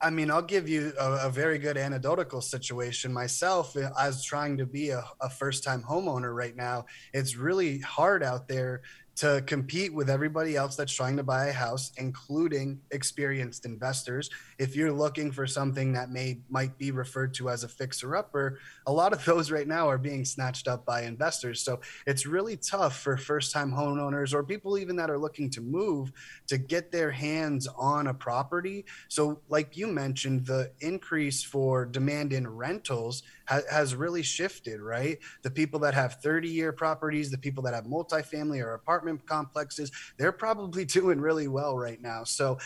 I 0.00 0.10
mean, 0.10 0.30
I'll 0.30 0.42
give 0.42 0.68
you 0.68 0.92
a, 1.00 1.26
a, 1.26 1.30
very 1.30 1.58
good 1.58 1.78
anecdotal 1.78 2.42
situation 2.42 3.14
myself. 3.14 3.74
As 3.98 4.22
trying 4.22 4.58
to 4.58 4.66
be 4.66 4.90
a, 4.90 5.02
a 5.22 5.30
first 5.30 5.64
time 5.64 5.82
homeowner 5.82 6.34
right 6.34 6.54
now, 6.54 6.84
it's 7.14 7.34
really 7.36 7.78
hard 7.78 8.22
out 8.22 8.46
there 8.46 8.82
to 9.16 9.42
compete 9.46 9.94
with 9.94 10.10
everybody 10.10 10.56
else 10.56 10.76
that's 10.76 10.92
trying 10.92 11.16
to 11.16 11.22
buy 11.22 11.46
a 11.46 11.52
house, 11.52 11.90
including 11.96 12.78
experienced 12.90 13.64
investors. 13.64 14.28
If 14.58 14.76
you're 14.76 14.92
looking 14.92 15.32
for 15.32 15.46
something 15.46 15.94
that 15.94 16.10
may 16.10 16.38
might 16.50 16.76
be 16.76 16.90
referred 16.90 17.32
to 17.34 17.48
as 17.48 17.64
a 17.64 17.68
fixer 17.68 18.14
upper, 18.14 18.58
a 18.86 18.92
lot 18.92 19.14
of 19.14 19.24
those 19.24 19.50
right 19.50 19.66
now 19.66 19.88
are 19.88 19.98
being 19.98 20.24
snatched 20.24 20.68
up 20.68 20.84
by 20.84 21.02
investors. 21.02 21.62
So 21.62 21.80
it's 22.06 22.26
really 22.26 22.58
tough 22.58 22.98
for 22.98 23.16
first 23.16 23.52
time 23.52 23.72
homeowners 23.72 24.34
or 24.34 24.42
people 24.42 24.76
even 24.76 24.96
that 24.96 25.10
are 25.10 25.18
looking 25.18 25.48
to 25.50 25.62
move 25.62 26.12
to 26.48 26.58
get 26.58 26.92
their 26.92 27.10
hands 27.10 27.66
on 27.66 28.08
a 28.08 28.14
property. 28.14 28.84
So, 29.08 29.40
like 29.48 29.76
you 29.76 29.86
mentioned, 29.86 30.46
the 30.46 30.72
increase 30.80 31.42
for 31.42 31.86
demand 31.86 32.34
in 32.34 32.46
rentals 32.46 33.22
ha- 33.46 33.62
has 33.70 33.94
really 33.94 34.22
shifted, 34.22 34.80
right? 34.80 35.18
The 35.42 35.50
people 35.50 35.80
that 35.80 35.94
have 35.94 36.14
30 36.22 36.48
year 36.48 36.72
properties, 36.72 37.30
the 37.30 37.38
people 37.38 37.62
that 37.64 37.74
have 37.74 37.84
multifamily 37.84 38.62
or 38.62 38.74
apartment 38.74 39.26
complexes, 39.26 39.90
they're 40.18 40.32
probably 40.32 40.84
doing 40.98 41.20
really 41.20 41.48
well 41.48 41.76
right 41.76 42.00
now. 42.00 42.24
So 42.24 42.58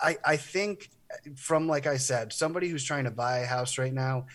I, 0.00 0.18
I 0.24 0.36
think 0.36 0.90
from, 1.36 1.66
like 1.68 1.86
I 1.86 1.96
said, 1.96 2.32
somebody 2.32 2.68
who's 2.68 2.84
trying 2.84 3.04
to 3.04 3.10
buy 3.10 3.38
a 3.38 3.46
house 3.46 3.78
right 3.78 3.92
now, 3.92 4.26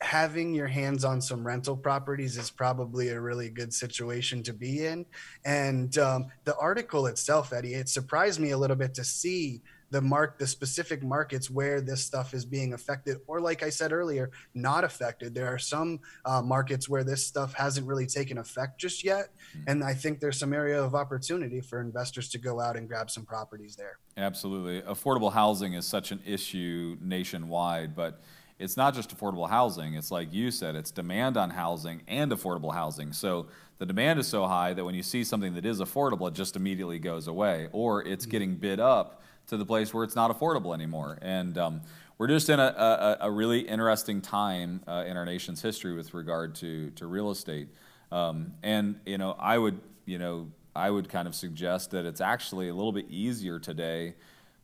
having 0.00 0.54
your 0.54 0.68
hands 0.68 1.04
on 1.04 1.20
some 1.20 1.44
rental 1.44 1.76
properties 1.76 2.36
is 2.36 2.50
probably 2.50 3.08
a 3.08 3.20
really 3.20 3.50
good 3.50 3.74
situation 3.74 4.42
to 4.44 4.52
be 4.52 4.86
in. 4.86 5.04
And 5.44 5.96
um, 5.98 6.26
the 6.44 6.56
article 6.56 7.06
itself, 7.06 7.52
Eddie, 7.52 7.74
it 7.74 7.88
surprised 7.88 8.38
me 8.38 8.50
a 8.50 8.58
little 8.58 8.76
bit 8.76 8.94
to 8.94 9.04
see 9.04 9.60
the 9.90 10.00
mark 10.00 10.38
the 10.38 10.46
specific 10.46 11.02
markets 11.02 11.50
where 11.50 11.80
this 11.80 12.04
stuff 12.04 12.34
is 12.34 12.44
being 12.44 12.74
affected 12.74 13.18
or 13.26 13.40
like 13.40 13.62
i 13.62 13.70
said 13.70 13.92
earlier 13.92 14.30
not 14.54 14.84
affected. 14.84 15.34
There 15.34 15.46
are 15.46 15.58
some 15.58 16.00
uh, 16.24 16.42
markets 16.42 16.88
where 16.88 17.04
this 17.04 17.24
stuff 17.24 17.54
hasn't 17.54 17.86
really 17.86 18.06
taken 18.06 18.38
effect 18.38 18.80
just 18.80 19.04
yet 19.04 19.30
mm-hmm. 19.50 19.70
and 19.70 19.84
i 19.84 19.94
think 19.94 20.20
there's 20.20 20.38
some 20.38 20.52
area 20.52 20.82
of 20.82 20.94
opportunity 20.94 21.60
for 21.60 21.80
investors 21.80 22.28
to 22.30 22.38
go 22.38 22.60
out 22.60 22.76
and 22.76 22.88
grab 22.88 23.10
some 23.10 23.24
properties 23.24 23.76
there. 23.76 23.98
Absolutely. 24.16 24.82
Affordable 24.82 25.32
housing 25.32 25.74
is 25.74 25.86
such 25.86 26.10
an 26.10 26.20
issue 26.26 26.96
nationwide 27.00 27.94
but 27.94 28.20
it's 28.58 28.76
not 28.76 28.92
just 28.92 29.16
affordable 29.16 29.48
housing. 29.48 29.94
It's 29.94 30.10
like 30.10 30.32
you 30.32 30.50
said 30.50 30.74
it's 30.74 30.90
demand 30.90 31.36
on 31.36 31.50
housing 31.50 32.02
and 32.08 32.32
affordable 32.32 32.74
housing. 32.74 33.12
So 33.12 33.46
the 33.78 33.86
demand 33.86 34.18
is 34.18 34.26
so 34.26 34.46
high 34.46 34.74
that 34.74 34.84
when 34.84 34.96
you 34.96 35.02
see 35.02 35.22
something 35.22 35.54
that 35.54 35.64
is 35.64 35.80
affordable 35.80 36.28
it 36.28 36.34
just 36.34 36.56
immediately 36.56 36.98
goes 36.98 37.28
away 37.28 37.68
or 37.72 38.04
it's 38.04 38.24
mm-hmm. 38.24 38.30
getting 38.30 38.54
bid 38.56 38.80
up 38.80 39.22
to 39.48 39.56
the 39.56 39.66
place 39.66 39.92
where 39.92 40.04
it's 40.04 40.16
not 40.16 40.30
affordable 40.30 40.72
anymore. 40.72 41.18
And 41.20 41.58
um, 41.58 41.80
we're 42.16 42.28
just 42.28 42.48
in 42.48 42.60
a, 42.60 43.16
a, 43.20 43.28
a 43.28 43.30
really 43.30 43.60
interesting 43.60 44.20
time 44.20 44.80
uh, 44.86 45.04
in 45.06 45.16
our 45.16 45.24
nation's 45.24 45.60
history 45.60 45.94
with 45.94 46.14
regard 46.14 46.54
to, 46.56 46.90
to 46.90 47.06
real 47.06 47.30
estate. 47.30 47.68
Um, 48.10 48.54
and, 48.62 49.00
you 49.04 49.18
know, 49.18 49.36
I 49.38 49.58
would, 49.58 49.80
you 50.06 50.18
know, 50.18 50.50
I 50.74 50.90
would 50.90 51.08
kind 51.08 51.26
of 51.28 51.34
suggest 51.34 51.90
that 51.90 52.04
it's 52.04 52.20
actually 52.20 52.68
a 52.68 52.74
little 52.74 52.92
bit 52.92 53.06
easier 53.10 53.58
today 53.58 54.14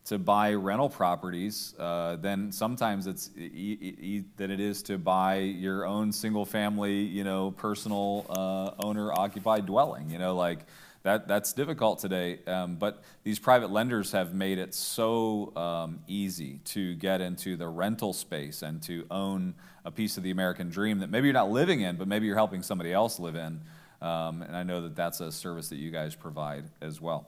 to 0.05 0.19
buy 0.19 0.53
rental 0.53 0.89
properties 0.89 1.75
uh, 1.79 2.17
than 2.17 2.53
sometimes 2.53 3.07
it's 3.07 3.31
e- 3.39 3.79
e- 3.81 4.25
than 4.37 4.51
it 4.51 4.61
is 4.61 4.83
to 4.83 4.99
buy 4.99 5.39
your 5.39 5.87
own 5.87 6.13
single 6.13 6.45
family, 6.45 7.01
you 7.01 7.25
know, 7.25 7.53
personal 7.53 8.27
uh, 8.29 8.85
owner 8.85 9.13
occupied 9.13 9.65
dwelling. 9.65 10.11
You 10.11 10.19
know, 10.19 10.37
like 10.37 10.67
that, 11.05 11.29
that's 11.29 11.53
difficult 11.53 11.99
today. 11.99 12.41
Um, 12.47 12.77
but 12.77 13.03
these 13.23 13.39
private 13.39 13.71
lenders 13.71 14.13
have 14.13 14.35
made 14.35 14.59
it 14.59 14.75
so 14.75 15.55
um, 15.55 16.01
easy 16.09 16.61
to 16.65 16.95
get 16.95 17.21
into 17.21 17.57
the 17.57 17.69
rental 17.69 18.15
space 18.15 18.63
and 18.63 18.83
to 18.85 19.07
own 19.11 19.55
a 19.85 19.91
piece 19.91 20.17
of 20.17 20.23
the 20.23 20.31
American 20.31 20.71
dream 20.71 21.01
that 21.01 21.11
maybe 21.11 21.27
you're 21.27 21.35
not 21.35 21.51
living 21.51 21.83
in, 21.83 21.97
but 21.97 22.09
maybe 22.09 22.27
you're 22.27 22.37
helping 22.37 22.63
somebody 22.63 22.91
else 22.91 23.21
live 23.21 23.37
in. 23.37 23.61
Um, 24.01 24.43
and 24.43 24.57
I 24.57 24.63
know 24.63 24.81
that 24.81 24.97
that's 24.97 25.21
a 25.21 25.31
service 25.31 25.69
that 25.69 25.77
you 25.77 25.91
guys 25.91 26.15
provide 26.15 26.65
as 26.81 27.03
well. 27.03 27.27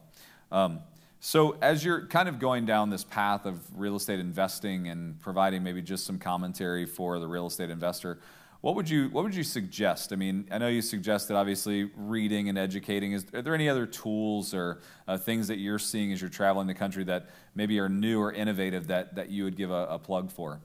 Um, 0.51 0.81
so, 1.21 1.57
as 1.61 1.85
you're 1.85 2.07
kind 2.07 2.29
of 2.29 2.39
going 2.39 2.67
down 2.67 2.89
this 2.89 3.05
path 3.05 3.47
of 3.47 3.61
real 3.79 3.97
estate 3.97 4.21
investing 4.21 4.89
and 4.89 5.19
providing 5.21 5.63
maybe 5.63 5.83
just 5.83 6.07
some 6.07 6.19
commentary 6.19 6.87
for 6.87 7.19
the 7.19 7.27
real 7.27 7.47
estate 7.47 7.69
investor, 7.69 8.21
what 8.67 8.75
would 8.75 8.91
you 8.91 9.09
What 9.11 9.23
would 9.23 9.33
you 9.37 9.45
suggest? 9.45 10.13
I 10.13 10.17
mean, 10.17 10.49
I 10.51 10.59
know 10.59 10.67
you 10.67 10.83
suggested 10.83 11.37
obviously 11.37 11.89
reading 11.95 12.49
and 12.49 12.59
educating. 12.59 13.13
Is 13.13 13.25
are 13.33 13.41
there 13.41 13.55
any 13.55 13.69
other 13.69 13.87
tools 13.87 14.53
or 14.53 14.81
uh, 15.07 15.17
things 15.17 15.47
that 15.47 15.59
you're 15.59 15.79
seeing 15.79 16.13
as 16.13 16.21
you're 16.21 16.29
traveling 16.29 16.67
the 16.67 16.75
country 16.75 17.05
that 17.05 17.29
maybe 17.55 17.79
are 17.79 17.89
new 17.89 18.21
or 18.21 18.33
innovative 18.33 18.89
that 18.89 19.15
that 19.15 19.31
you 19.31 19.45
would 19.45 19.57
give 19.57 19.71
a, 19.71 19.87
a 19.89 20.01
plug 20.01 20.33
for? 20.33 20.61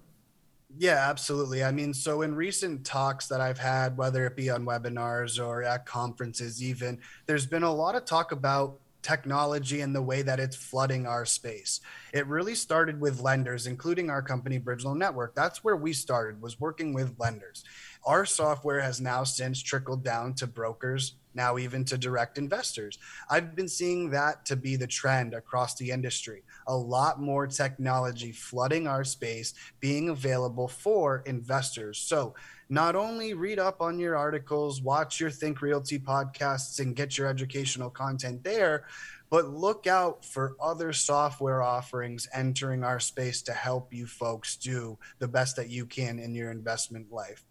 Yeah, 0.80 1.10
absolutely. 1.12 1.64
I 1.64 1.72
mean, 1.72 1.94
so 1.94 2.24
in 2.24 2.34
recent 2.34 2.84
talks 2.84 3.28
that 3.28 3.40
I've 3.40 3.60
had, 3.60 3.96
whether 3.96 4.26
it 4.26 4.36
be 4.36 4.50
on 4.50 4.66
webinars 4.66 5.40
or 5.40 5.62
at 5.62 5.86
conferences, 5.86 6.64
even, 6.64 6.98
there's 7.28 7.46
been 7.46 7.62
a 7.62 7.72
lot 7.72 7.94
of 7.94 8.06
talk 8.06 8.32
about 8.32 8.80
technology 9.02 9.82
and 9.82 9.96
the 9.96 10.02
way 10.02 10.22
that 10.22 10.40
it's 10.40 10.56
flooding 10.56 11.06
our 11.06 11.26
space. 11.26 11.82
It 12.14 12.28
really 12.28 12.56
started 12.56 13.00
with 13.00 13.22
lenders, 13.22 13.68
including 13.68 14.10
our 14.10 14.22
company, 14.22 14.58
Bridge 14.58 14.84
Loan 14.86 15.00
Network. 15.00 15.36
That's 15.36 15.64
where 15.64 15.76
we 15.76 15.94
started, 15.94 16.42
was 16.42 16.60
working 16.60 16.94
with 16.94 17.16
lenders. 17.20 17.64
Our 18.04 18.26
software 18.26 18.82
has 18.82 19.00
now 19.00 19.24
since 19.24 19.62
trickled 19.62 20.04
down 20.04 20.34
to 20.36 20.48
brokers, 20.48 21.16
now 21.34 21.58
even 21.58 21.86
to 21.86 21.98
direct 21.98 22.38
investors. 22.38 22.98
I've 23.30 23.56
been 23.56 23.68
seeing 23.68 24.10
that 24.10 24.46
to 24.48 24.56
be 24.56 24.76
the 24.76 24.88
trend 24.88 25.34
across 25.34 25.76
the 25.76 25.92
industry. 25.92 26.44
A 26.68 26.76
lot 26.76 27.22
more 27.22 27.48
technology 27.48 28.32
flooding 28.32 28.88
our 28.88 29.04
space, 29.04 29.54
being 29.80 30.10
available 30.10 30.68
for 30.68 31.24
investors. 31.26 32.00
So 32.00 32.34
not 32.70 32.96
only 32.96 33.34
read 33.34 33.60
up 33.60 33.82
on 33.82 34.00
your 34.00 34.16
articles, 34.16 34.82
watch 34.82 35.20
your 35.20 35.30
Think 35.30 35.62
Realty 35.62 36.00
podcasts, 36.00 36.80
and 36.80 36.96
get 36.96 37.18
your 37.18 37.28
educational 37.28 37.90
content 37.90 38.44
there, 38.44 38.86
but 39.30 39.50
look 39.50 39.88
out 39.88 40.26
for 40.26 40.56
other 40.62 40.92
software 40.92 41.62
offerings 41.62 42.28
entering 42.34 42.84
our 42.84 43.00
space 43.00 43.42
to 43.44 43.54
help 43.54 43.94
you 43.94 44.06
folks 44.06 44.58
do 44.58 44.98
the 45.20 45.28
best 45.28 45.56
that 45.56 45.70
you 45.70 45.86
can 45.86 46.18
in 46.18 46.34
your 46.34 46.52
investment 46.52 47.12
life. 47.12 47.46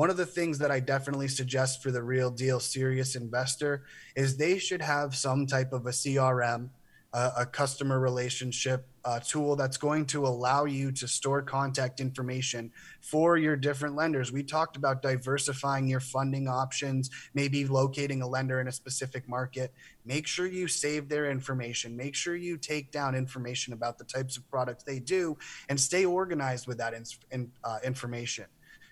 One 0.00 0.08
of 0.08 0.16
the 0.16 0.24
things 0.24 0.56
that 0.60 0.70
I 0.70 0.80
definitely 0.80 1.28
suggest 1.28 1.82
for 1.82 1.90
the 1.90 2.02
real 2.02 2.30
deal 2.30 2.58
serious 2.58 3.16
investor 3.16 3.82
is 4.16 4.34
they 4.34 4.56
should 4.56 4.80
have 4.80 5.14
some 5.14 5.44
type 5.44 5.74
of 5.74 5.84
a 5.84 5.90
CRM 5.90 6.70
a, 7.12 7.32
a 7.38 7.46
customer 7.46 7.98
relationship 8.00 8.86
uh, 9.04 9.20
tool 9.20 9.56
that's 9.56 9.76
going 9.76 10.06
to 10.06 10.26
allow 10.26 10.64
you 10.64 10.92
to 10.92 11.08
store 11.08 11.42
contact 11.42 12.00
information 12.00 12.70
for 13.00 13.36
your 13.36 13.56
different 13.56 13.94
lenders. 13.94 14.32
We 14.32 14.42
talked 14.42 14.76
about 14.76 15.02
diversifying 15.02 15.86
your 15.86 16.00
funding 16.00 16.48
options, 16.48 17.10
maybe 17.34 17.66
locating 17.66 18.22
a 18.22 18.26
lender 18.26 18.60
in 18.60 18.68
a 18.68 18.72
specific 18.72 19.28
market. 19.28 19.72
Make 20.06 20.26
sure 20.26 20.46
you 20.46 20.68
save 20.68 21.08
their 21.08 21.30
information. 21.30 21.96
Make 21.96 22.14
sure 22.14 22.36
you 22.36 22.56
take 22.56 22.90
down 22.90 23.14
information 23.14 23.72
about 23.72 23.98
the 23.98 24.04
types 24.04 24.36
of 24.36 24.48
products 24.50 24.84
they 24.84 24.98
do 24.98 25.36
and 25.68 25.78
stay 25.78 26.04
organized 26.04 26.66
with 26.66 26.78
that 26.78 26.94
in, 26.94 27.04
in, 27.30 27.50
uh, 27.64 27.78
information. 27.84 28.46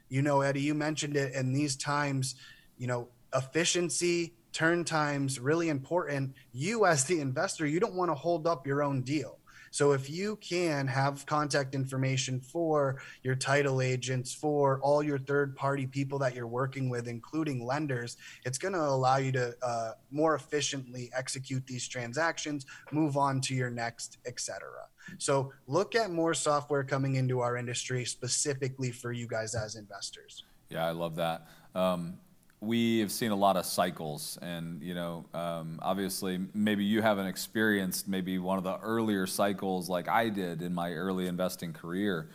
You 0.08 0.22
know, 0.22 0.40
Eddie, 0.40 0.62
you 0.62 0.74
mentioned 0.74 1.16
it 1.16 1.34
in 1.34 1.52
these 1.52 1.76
times, 1.76 2.34
you 2.76 2.86
know, 2.86 3.08
efficiency 3.34 4.34
turn 4.52 4.84
times 4.84 5.38
really 5.38 5.68
important. 5.68 6.34
You 6.52 6.86
as 6.86 7.04
the 7.04 7.20
investor 7.20 7.66
you 7.66 7.80
don't 7.80 7.94
want 7.94 8.10
to 8.10 8.14
hold 8.14 8.46
up 8.46 8.66
your 8.66 8.82
own 8.82 9.02
deal. 9.02 9.38
So 9.70 9.92
if 9.92 10.08
you 10.08 10.36
can 10.36 10.86
have 10.86 11.26
contact 11.26 11.74
information 11.74 12.40
for 12.40 13.00
your 13.22 13.34
title 13.34 13.82
agents 13.82 14.32
for 14.32 14.80
all 14.80 15.02
your 15.02 15.18
third 15.18 15.54
party 15.56 15.86
people 15.86 16.18
that 16.20 16.34
you're 16.34 16.46
working 16.46 16.88
with 16.88 17.06
including 17.06 17.64
lenders 17.64 18.16
it's 18.44 18.58
going 18.58 18.74
to 18.74 18.80
allow 18.80 19.16
you 19.16 19.32
to 19.32 19.54
uh, 19.62 19.92
more 20.10 20.34
efficiently 20.34 21.10
execute 21.14 21.66
these 21.66 21.86
transactions 21.86 22.66
move 22.92 23.16
on 23.16 23.40
to 23.42 23.54
your 23.54 23.70
next 23.70 24.18
etc 24.26 24.68
so 25.16 25.52
look 25.66 25.94
at 25.94 26.10
more 26.10 26.34
software 26.34 26.84
coming 26.84 27.16
into 27.16 27.40
our 27.40 27.56
industry 27.56 28.04
specifically 28.04 28.90
for 28.90 29.12
you 29.12 29.26
guys 29.26 29.54
as 29.54 29.76
investors 29.76 30.44
yeah 30.68 30.86
i 30.86 30.90
love 30.90 31.16
that 31.16 31.46
um, 31.74 32.18
we 32.60 32.98
have 33.00 33.12
seen 33.12 33.30
a 33.30 33.36
lot 33.36 33.56
of 33.56 33.64
cycles, 33.64 34.38
and 34.42 34.82
you 34.82 34.94
know, 34.94 35.24
um, 35.32 35.78
obviously, 35.80 36.40
maybe 36.54 36.84
you 36.84 37.02
haven't 37.02 37.26
experienced 37.26 38.08
maybe 38.08 38.38
one 38.38 38.58
of 38.58 38.64
the 38.64 38.78
earlier 38.78 39.26
cycles 39.26 39.88
like 39.88 40.08
I 40.08 40.28
did 40.28 40.62
in 40.62 40.74
my 40.74 40.92
early 40.92 41.28
investing 41.28 41.72
career. 41.72 42.28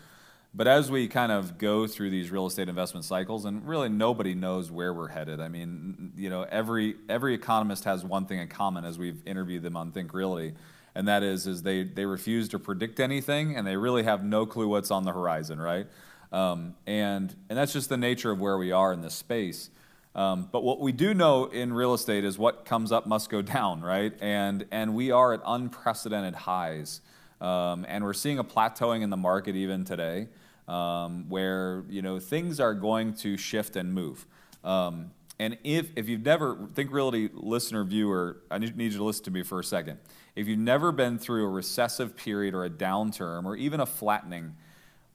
But 0.56 0.68
as 0.68 0.92
we 0.92 1.08
kind 1.08 1.32
of 1.32 1.58
go 1.58 1.88
through 1.88 2.12
these 2.12 2.30
real 2.30 2.46
estate 2.46 2.70
investment 2.70 3.06
cycles, 3.06 3.46
and 3.46 3.68
really 3.68 3.89
nobody 3.89 4.36
knows 4.36 4.72
where 4.72 4.94
we're 4.94 5.08
headed. 5.08 5.42
I 5.42 5.50
mean, 5.50 6.13
you 6.15 6.30
know, 6.30 6.44
every 6.44 6.96
every 7.10 7.34
economist 7.34 7.84
has 7.84 8.06
one 8.06 8.25
thing 8.25 8.39
in 8.39 8.48
common 8.48 8.86
as 8.86 8.98
we've 8.98 9.22
interviewed 9.25 9.63
them 9.63 9.75
on 9.75 9.92
Think 9.92 10.13
Realty, 10.13 10.53
and 10.96 11.08
that 11.08 11.24
is 11.24 11.48
is 11.48 11.64
they 11.64 11.84
they 11.84 12.06
refuse 12.06 12.50
to 12.50 12.60
predict 12.60 13.00
anything, 13.00 13.56
and 13.56 13.66
they 13.66 13.78
really 13.78 14.04
have 14.04 14.24
no 14.24 14.46
clue 14.46 14.68
what's 14.68 14.92
on 14.92 15.04
the 15.04 15.12
horizon, 15.12 15.60
right? 15.60 15.88
Um, 16.34 16.74
and, 16.88 17.34
and 17.48 17.58
that's 17.58 17.72
just 17.72 17.90
the 17.90 17.98
nature 17.98 18.32
of 18.32 18.42
where 18.42 18.58
we 18.58 18.72
are 18.72 18.92
in 18.92 19.02
this 19.02 19.14
space. 19.14 19.70
Um, 20.16 20.50
but 20.52 20.64
what 20.64 20.80
we 20.80 20.92
do 20.92 21.14
know 21.14 21.46
in 21.46 21.72
real 21.72 21.94
estate 21.94 22.26
is 22.26 22.38
what 22.38 22.66
comes 22.66 22.92
up 22.92 23.06
must 23.06 23.30
go 23.30 23.42
down, 23.58 23.82
right? 23.82 24.14
And, 24.20 24.66
and 24.72 24.96
we 24.96 25.12
are 25.12 25.34
at 25.34 25.42
unprecedented 25.46 26.34
highs. 26.34 27.02
Um, 27.40 27.86
and 27.88 28.04
we're 28.04 28.14
seeing 28.14 28.40
a 28.40 28.44
plateauing 28.44 29.04
in 29.04 29.10
the 29.10 29.18
market 29.18 29.56
even 29.56 29.86
today 29.86 30.30
um, 30.68 31.30
where 31.30 31.84
you 31.90 32.02
know, 32.02 32.20
things 32.20 32.60
are 32.60 32.74
going 32.74 33.14
to 33.16 33.38
shift 33.38 33.76
and 33.76 33.94
move. 33.94 34.26
Um, 34.64 35.12
and 35.40 35.58
if, 35.63 35.90
if 35.96 36.08
you've 36.08 36.25
never, 36.25 36.68
Think 36.74 36.92
Realty 36.92 37.30
listener, 37.34 37.84
viewer, 37.84 38.38
I 38.52 38.60
need, 38.60 38.80
you 38.80 38.90
to 38.92 39.04
listen 39.04 39.25
to 39.25 39.32
me 39.32 39.44
for 39.44 39.60
a 39.60 39.63
second. 39.63 40.00
If 40.36 40.48
you've 40.48 40.60
never 40.60 40.92
been 40.92 41.18
through 41.18 41.46
a 41.46 41.50
recessive 41.50 42.16
period 42.16 42.54
or 42.54 42.66
a 42.66 42.70
downturn 42.70 43.46
or 43.46 43.56
even 43.56 43.80
a 43.80 43.86
flattening, 43.86 44.56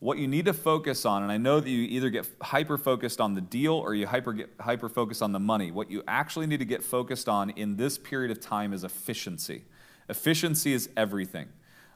what 0.01 0.19
you 0.19 0.29
need 0.29 0.45
to 0.45 0.53
focus 0.53 1.05
on, 1.05 1.23
and 1.23 1.33
I 1.33 1.39
know 1.39 1.61
that 1.61 1.69
you 1.69 1.83
either 1.83 2.11
get 2.11 2.29
hyper 2.41 2.79
focused 2.79 3.21
on 3.21 3.35
the 3.35 3.41
deal 3.41 3.75
or 3.75 3.95
you 3.95 4.07
hyper 4.07 4.47
hyper 4.61 4.89
focused 4.89 5.23
on 5.23 5.33
the 5.33 5.41
money. 5.41 5.73
What 5.73 5.91
you 5.91 6.05
actually 6.07 6.47
need 6.47 6.59
to 6.59 6.65
get 6.65 6.85
focused 6.85 7.29
on 7.29 7.51
in 7.51 7.77
this 7.77 7.99
period 7.99 8.31
of 8.31 8.39
time 8.39 8.73
is 8.73 8.85
efficiency. 8.85 9.65
Efficiency 10.09 10.73
is 10.73 10.89
everything. 10.97 11.49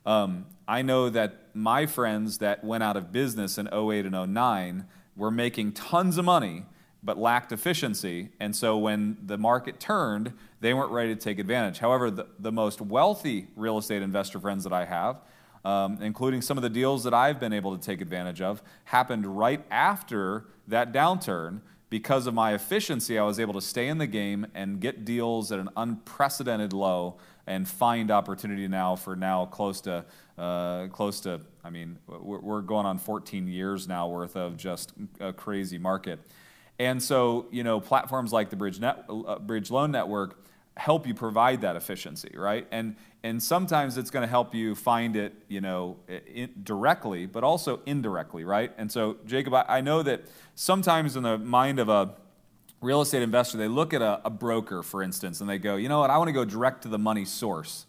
Um, 0.05 0.47
I 0.67 0.83
know 0.83 1.11
that 1.11 1.55
my 1.55 1.87
friends 1.87 2.39
that 2.39 2.65
went 2.65 2.83
out 2.83 2.97
of 2.97 3.13
business 3.13 3.57
in 3.57 3.69
08 3.73 4.07
and 4.07 4.35
09 4.35 4.87
were 5.17 5.31
making 5.31 5.73
tons 5.73 6.19
of 6.19 6.25
money 6.25 6.65
but 7.03 7.19
lacked 7.19 7.53
efficiency. 7.53 8.31
And 8.39 8.55
so 8.55 8.79
when 8.79 9.17
the 9.25 9.37
market 9.37 9.81
turned, 9.81 10.33
they 10.61 10.73
weren't 10.73 10.93
ready 10.93 11.15
to 11.15 11.21
take 11.21 11.39
advantage. 11.39 11.79
However, 11.79 12.11
the, 12.11 12.27
the 12.39 12.53
most 12.53 12.81
wealthy 12.81 13.49
real 13.57 13.79
estate 13.79 14.03
investor 14.03 14.39
friends 14.39 14.65
that 14.65 14.73
I 14.73 14.85
have, 14.85 15.21
um, 15.65 15.99
including 16.01 16.43
some 16.43 16.57
of 16.57 16.63
the 16.63 16.71
deals 16.71 17.05
that 17.05 17.15
I've 17.15 17.41
been 17.41 17.53
able 17.53 17.77
to 17.77 17.85
take 17.85 18.01
advantage 18.01 18.41
of, 18.41 18.63
happened 18.85 19.27
right 19.27 19.65
after 19.71 20.47
that 20.69 20.93
downturn. 20.93 21.61
Because 21.91 22.27
of 22.27 22.33
my 22.33 22.55
efficiency, 22.55 23.19
I 23.19 23.25
was 23.25 23.39
able 23.39 23.53
to 23.53 23.61
stay 23.61 23.89
in 23.89 23.99
the 23.99 24.07
game 24.07 24.47
and 24.55 24.81
get 24.81 25.05
deals 25.05 25.53
at 25.53 25.59
an 25.59 25.69
unprecedented 25.77 26.73
low 26.73 27.19
and 27.47 27.69
find 27.69 28.11
opportunity 28.11 28.67
now 28.69 28.97
for 28.97 29.17
now 29.17 29.45
close 29.47 29.81
to 29.83 30.05
uh, 30.39 30.87
close 30.89 31.21
to 31.21 31.41
I 31.65 31.71
mean 31.71 31.99
we're, 32.07 32.39
we're 32.39 32.61
going 32.63 32.87
on 32.87 32.99
14 32.99 33.47
years 33.47 33.87
now 33.87 34.09
worth 34.09 34.37
of 34.37 34.57
just 34.57 34.93
a 35.21 35.33
crazy 35.33 35.77
market. 35.77 36.21
And 36.83 37.01
so, 37.01 37.47
you 37.53 37.63
know, 37.63 37.79
platforms 37.79 38.33
like 38.33 38.51
the 38.51 38.57
Bridge, 38.57 38.81
Net, 38.81 39.05
uh, 39.09 39.39
Bridge 39.39 39.71
Loan 39.71 39.93
Network 39.93 40.45
help 40.77 41.07
you 41.07 41.15
provide 41.15 41.61
that 41.61 41.77
efficiency, 41.77 42.33
right? 42.35 42.67
And 42.73 42.97
and 43.23 43.41
sometimes 43.41 43.99
it's 43.99 44.11
going 44.11 44.23
to 44.23 44.29
help 44.29 44.53
you 44.53 44.75
find 44.75 45.15
it, 45.15 45.33
you 45.47 45.61
know, 45.61 45.99
directly, 46.65 47.27
but 47.27 47.45
also 47.45 47.79
indirectly, 47.87 48.43
right? 48.43 48.73
And 48.77 48.91
so, 48.91 49.19
Jacob, 49.27 49.55
I, 49.55 49.65
I, 49.69 49.81
know 49.81 50.03
that 50.03 50.25
sometimes 50.57 51.15
in 51.15 51.23
the 51.23 51.39
mind 51.39 51.79
of 51.79 51.89
a 51.89 52.17
real 52.81 53.01
estate 53.01 53.23
investor, 53.23 53.59
they 53.59 53.69
look 53.69 53.95
at 53.95 54.03
a, 54.03 54.21
a 54.25 54.31
broker, 54.31 54.83
for 54.83 55.05
instance, 55.05 55.41
and 55.41 55.49
they 55.49 55.59
go, 55.59 55.77
you 55.77 55.89
know 55.89 56.01
what, 56.01 56.11
I 56.11 56.19
want 56.19 56.29
to 56.29 56.33
go 56.33 56.45
direct 56.45 56.83
to 56.83 56.89
the 56.89 56.99
money 56.99 57.25
source, 57.25 57.87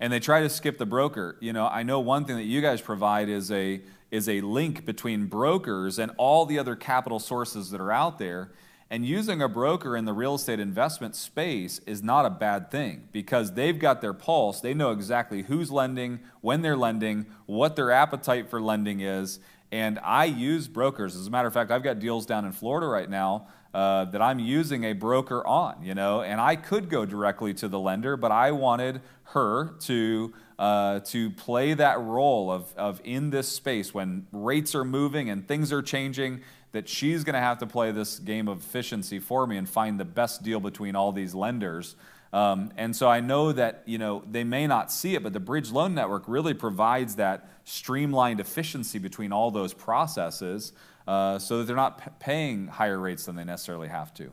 and 0.00 0.12
they 0.12 0.18
try 0.18 0.40
to 0.40 0.48
skip 0.48 0.78
the 0.78 0.86
broker. 0.86 1.36
You 1.40 1.52
know, 1.52 1.66
I 1.66 1.82
know 1.82 2.00
one 2.00 2.24
thing 2.24 2.36
that 2.36 2.44
you 2.44 2.60
guys 2.60 2.80
provide 2.80 3.28
is 3.28 3.52
a 3.52 3.82
is 4.10 4.28
a 4.28 4.40
link 4.40 4.84
between 4.84 5.26
brokers 5.26 5.98
and 5.98 6.10
all 6.16 6.44
the 6.44 6.58
other 6.58 6.74
capital 6.74 7.20
sources 7.20 7.70
that 7.70 7.80
are 7.80 7.92
out 7.92 8.18
there. 8.18 8.50
And 8.92 9.06
using 9.06 9.40
a 9.40 9.48
broker 9.48 9.96
in 9.96 10.04
the 10.04 10.12
real 10.12 10.34
estate 10.34 10.58
investment 10.58 11.14
space 11.14 11.78
is 11.86 12.02
not 12.02 12.26
a 12.26 12.30
bad 12.30 12.72
thing 12.72 13.06
because 13.12 13.54
they've 13.54 13.78
got 13.78 14.00
their 14.00 14.12
pulse. 14.12 14.60
They 14.60 14.74
know 14.74 14.90
exactly 14.90 15.42
who's 15.42 15.70
lending, 15.70 16.18
when 16.40 16.62
they're 16.62 16.76
lending, 16.76 17.26
what 17.46 17.76
their 17.76 17.92
appetite 17.92 18.50
for 18.50 18.60
lending 18.60 18.98
is. 18.98 19.38
And 19.72 19.98
I 20.02 20.24
use 20.24 20.68
brokers. 20.68 21.16
As 21.16 21.26
a 21.26 21.30
matter 21.30 21.48
of 21.48 21.54
fact, 21.54 21.70
I've 21.70 21.82
got 21.82 22.00
deals 22.00 22.26
down 22.26 22.44
in 22.44 22.52
Florida 22.52 22.86
right 22.86 23.08
now 23.08 23.46
uh, 23.72 24.06
that 24.06 24.20
I'm 24.20 24.40
using 24.40 24.84
a 24.84 24.92
broker 24.94 25.46
on, 25.46 25.84
you 25.84 25.94
know, 25.94 26.22
and 26.22 26.40
I 26.40 26.56
could 26.56 26.88
go 26.88 27.04
directly 27.04 27.54
to 27.54 27.68
the 27.68 27.78
lender, 27.78 28.16
but 28.16 28.32
I 28.32 28.50
wanted 28.50 29.00
her 29.24 29.76
to 29.80 30.32
uh, 30.58 31.00
to 31.00 31.30
play 31.30 31.72
that 31.72 31.98
role 32.00 32.52
of, 32.52 32.74
of 32.76 33.00
in 33.02 33.30
this 33.30 33.48
space 33.48 33.94
when 33.94 34.26
rates 34.30 34.74
are 34.74 34.84
moving 34.84 35.30
and 35.30 35.48
things 35.48 35.72
are 35.72 35.80
changing, 35.80 36.42
that 36.72 36.86
she's 36.86 37.24
going 37.24 37.32
to 37.32 37.40
have 37.40 37.56
to 37.58 37.66
play 37.66 37.90
this 37.92 38.18
game 38.18 38.46
of 38.46 38.58
efficiency 38.58 39.18
for 39.18 39.46
me 39.46 39.56
and 39.56 39.66
find 39.66 39.98
the 39.98 40.04
best 40.04 40.42
deal 40.42 40.60
between 40.60 40.94
all 40.94 41.12
these 41.12 41.34
lenders. 41.34 41.96
Um, 42.32 42.72
and 42.76 42.94
so 42.94 43.08
I 43.08 43.20
know 43.20 43.52
that 43.52 43.82
you 43.86 43.98
know 43.98 44.22
they 44.30 44.44
may 44.44 44.66
not 44.66 44.92
see 44.92 45.14
it, 45.14 45.22
but 45.22 45.32
the 45.32 45.40
Bridge 45.40 45.70
Loan 45.70 45.94
Network 45.94 46.24
really 46.26 46.54
provides 46.54 47.16
that 47.16 47.48
streamlined 47.64 48.40
efficiency 48.40 48.98
between 48.98 49.32
all 49.32 49.50
those 49.50 49.74
processes, 49.74 50.72
uh, 51.08 51.38
so 51.38 51.58
that 51.58 51.64
they're 51.64 51.76
not 51.76 51.98
p- 51.98 52.10
paying 52.20 52.68
higher 52.68 52.98
rates 52.98 53.24
than 53.24 53.34
they 53.36 53.44
necessarily 53.44 53.88
have 53.88 54.14
to. 54.14 54.30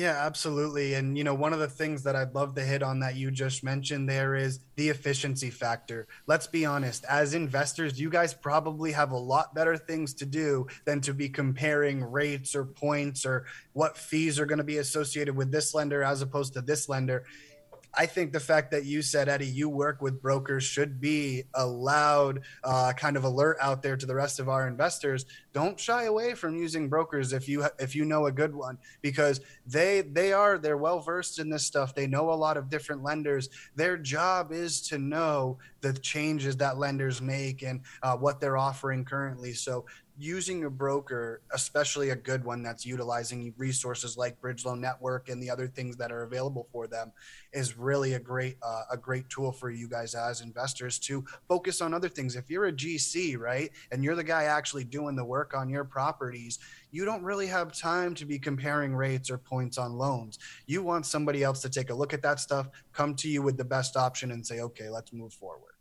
Yeah, 0.00 0.24
absolutely. 0.24 0.94
And 0.94 1.18
you 1.18 1.24
know, 1.24 1.34
one 1.34 1.52
of 1.52 1.58
the 1.58 1.68
things 1.68 2.04
that 2.04 2.16
I'd 2.16 2.34
love 2.34 2.54
to 2.54 2.62
hit 2.62 2.82
on 2.82 3.00
that 3.00 3.16
you 3.16 3.30
just 3.30 3.62
mentioned 3.62 4.08
there 4.08 4.34
is 4.34 4.60
the 4.76 4.88
efficiency 4.88 5.50
factor. 5.50 6.08
Let's 6.26 6.46
be 6.46 6.64
honest, 6.64 7.04
as 7.04 7.34
investors, 7.34 8.00
you 8.00 8.08
guys 8.08 8.32
probably 8.32 8.92
have 8.92 9.10
a 9.10 9.18
lot 9.18 9.54
better 9.54 9.76
things 9.76 10.14
to 10.14 10.24
do 10.24 10.68
than 10.86 11.02
to 11.02 11.12
be 11.12 11.28
comparing 11.28 12.02
rates 12.02 12.54
or 12.54 12.64
points 12.64 13.26
or 13.26 13.44
what 13.74 13.98
fees 13.98 14.40
are 14.40 14.46
going 14.46 14.56
to 14.56 14.64
be 14.64 14.78
associated 14.78 15.36
with 15.36 15.52
this 15.52 15.74
lender 15.74 16.02
as 16.02 16.22
opposed 16.22 16.54
to 16.54 16.62
this 16.62 16.88
lender. 16.88 17.26
I 17.94 18.06
think 18.06 18.32
the 18.32 18.40
fact 18.40 18.70
that 18.70 18.84
you 18.84 19.02
said, 19.02 19.28
Eddie, 19.28 19.46
you 19.46 19.68
work 19.68 20.00
with 20.00 20.22
brokers 20.22 20.64
should 20.64 21.00
be 21.00 21.44
a 21.54 21.66
loud 21.66 22.42
uh, 22.62 22.92
kind 22.92 23.16
of 23.16 23.24
alert 23.24 23.56
out 23.60 23.82
there 23.82 23.96
to 23.96 24.06
the 24.06 24.14
rest 24.14 24.38
of 24.38 24.48
our 24.48 24.68
investors. 24.68 25.26
Don't 25.52 25.78
shy 25.78 26.04
away 26.04 26.34
from 26.34 26.56
using 26.56 26.88
brokers 26.88 27.32
if 27.32 27.48
you 27.48 27.66
if 27.78 27.96
you 27.96 28.04
know 28.04 28.26
a 28.26 28.32
good 28.32 28.54
one 28.54 28.78
because 29.02 29.40
they 29.66 30.02
they 30.02 30.32
are 30.32 30.58
they're 30.58 30.76
well 30.76 31.00
versed 31.00 31.38
in 31.38 31.50
this 31.50 31.66
stuff. 31.66 31.94
They 31.94 32.06
know 32.06 32.30
a 32.30 32.34
lot 32.34 32.56
of 32.56 32.70
different 32.70 33.02
lenders. 33.02 33.48
Their 33.74 33.96
job 33.96 34.52
is 34.52 34.80
to 34.88 34.98
know 34.98 35.58
the 35.80 35.92
changes 35.94 36.56
that 36.58 36.78
lenders 36.78 37.20
make 37.20 37.62
and 37.62 37.80
uh, 38.02 38.16
what 38.16 38.40
they're 38.40 38.58
offering 38.58 39.04
currently. 39.04 39.52
So 39.52 39.86
using 40.20 40.64
a 40.64 40.70
broker, 40.70 41.42
especially 41.52 42.10
a 42.10 42.16
good 42.16 42.44
one 42.44 42.62
that's 42.62 42.84
utilizing 42.84 43.54
resources 43.56 44.16
like 44.16 44.40
Bridge 44.40 44.64
Loan 44.64 44.80
Network 44.80 45.28
and 45.28 45.42
the 45.42 45.50
other 45.50 45.66
things 45.66 45.96
that 45.96 46.12
are 46.12 46.22
available 46.22 46.68
for 46.72 46.86
them, 46.86 47.12
is 47.52 47.76
really 47.76 48.14
a 48.14 48.18
great 48.18 48.56
uh, 48.62 48.82
a 48.90 48.96
great 48.96 49.28
tool 49.28 49.50
for 49.52 49.70
you 49.70 49.88
guys 49.88 50.14
as 50.14 50.40
investors 50.40 50.98
to 51.00 51.24
focus 51.48 51.80
on 51.80 51.94
other 51.94 52.08
things. 52.08 52.36
If 52.36 52.50
you're 52.50 52.66
a 52.66 52.72
GC, 52.72 53.38
right, 53.38 53.70
and 53.90 54.04
you're 54.04 54.14
the 54.14 54.24
guy 54.24 54.44
actually 54.44 54.84
doing 54.84 55.16
the 55.16 55.24
work 55.24 55.54
on 55.54 55.68
your 55.68 55.84
properties, 55.84 56.58
you 56.90 57.04
don't 57.04 57.22
really 57.22 57.46
have 57.46 57.72
time 57.72 58.14
to 58.16 58.24
be 58.24 58.38
comparing 58.38 58.94
rates 58.94 59.30
or 59.30 59.38
points 59.38 59.78
on 59.78 59.94
loans. 59.94 60.38
You 60.66 60.82
want 60.82 61.06
somebody 61.06 61.42
else 61.42 61.60
to 61.62 61.70
take 61.70 61.90
a 61.90 61.94
look 61.94 62.12
at 62.12 62.22
that 62.22 62.40
stuff, 62.40 62.68
come 62.92 63.14
to 63.16 63.28
you 63.28 63.42
with 63.42 63.56
the 63.56 63.64
best 63.64 63.96
option, 63.96 64.32
and 64.32 64.46
say, 64.46 64.60
okay, 64.60 64.88
let's 64.88 65.12
move 65.12 65.32
forward. 65.32 65.72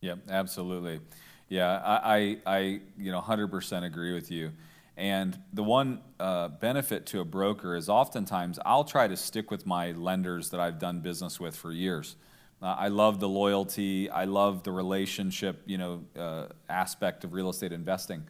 Yeah, 0.00 0.14
absolutely. 0.28 1.00
Yeah, 1.48 1.78
I, 1.78 2.38
I, 2.46 2.56
I 2.58 2.58
you 2.98 3.10
know, 3.12 3.20
100% 3.20 3.84
agree 3.84 4.14
with 4.14 4.30
you. 4.30 4.52
And 4.96 5.38
the 5.52 5.62
one 5.62 6.00
uh, 6.18 6.48
benefit 6.48 7.06
to 7.06 7.20
a 7.20 7.24
broker 7.24 7.76
is 7.76 7.88
oftentimes 7.88 8.58
I'll 8.64 8.84
try 8.84 9.06
to 9.06 9.16
stick 9.16 9.50
with 9.50 9.64
my 9.64 9.92
lenders 9.92 10.50
that 10.50 10.60
I've 10.60 10.78
done 10.78 11.00
business 11.00 11.38
with 11.38 11.56
for 11.56 11.72
years. 11.72 12.16
Uh, 12.60 12.74
I 12.76 12.88
love 12.88 13.20
the 13.20 13.28
loyalty. 13.28 14.10
I 14.10 14.24
love 14.24 14.64
the 14.64 14.72
relationship, 14.72 15.62
you 15.66 15.78
know, 15.78 16.04
uh, 16.18 16.46
aspect 16.68 17.22
of 17.22 17.32
real 17.32 17.48
estate 17.48 17.72
investing. 17.72 18.24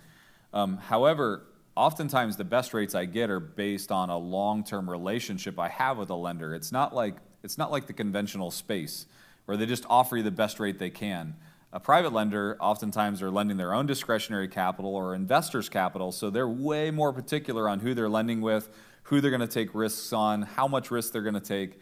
Um, 0.52 0.76
however, 0.76 1.44
oftentimes 1.74 2.36
the 2.36 2.44
best 2.44 2.74
rates 2.74 2.94
I 2.94 3.06
get 3.06 3.30
are 3.30 3.40
based 3.40 3.90
on 3.90 4.10
a 4.10 4.18
long-term 4.18 4.90
relationship 4.90 5.58
I 5.58 5.68
have 5.70 5.96
with 5.96 6.10
a 6.10 6.14
lender. 6.14 6.54
It's 6.54 6.72
not 6.72 6.94
like 6.94 7.16
it's 7.42 7.56
not 7.56 7.70
like 7.70 7.86
the 7.86 7.92
conventional 7.92 8.50
space 8.50 9.06
where 9.46 9.56
they 9.56 9.64
just 9.64 9.86
offer 9.88 10.18
you 10.18 10.22
the 10.22 10.30
best 10.30 10.60
rate 10.60 10.78
they 10.78 10.90
can. 10.90 11.34
A 11.70 11.78
private 11.78 12.14
lender 12.14 12.56
oftentimes 12.60 13.20
are 13.20 13.30
lending 13.30 13.58
their 13.58 13.74
own 13.74 13.84
discretionary 13.84 14.48
capital 14.48 14.96
or 14.96 15.14
investors' 15.14 15.68
capital, 15.68 16.12
so 16.12 16.30
they're 16.30 16.48
way 16.48 16.90
more 16.90 17.12
particular 17.12 17.68
on 17.68 17.80
who 17.80 17.92
they're 17.92 18.08
lending 18.08 18.40
with, 18.40 18.70
who 19.02 19.20
they're 19.20 19.30
going 19.30 19.42
to 19.42 19.46
take 19.46 19.74
risks 19.74 20.14
on, 20.14 20.42
how 20.42 20.66
much 20.66 20.90
risk 20.90 21.12
they're 21.12 21.20
going 21.20 21.34
to 21.34 21.40
take. 21.40 21.78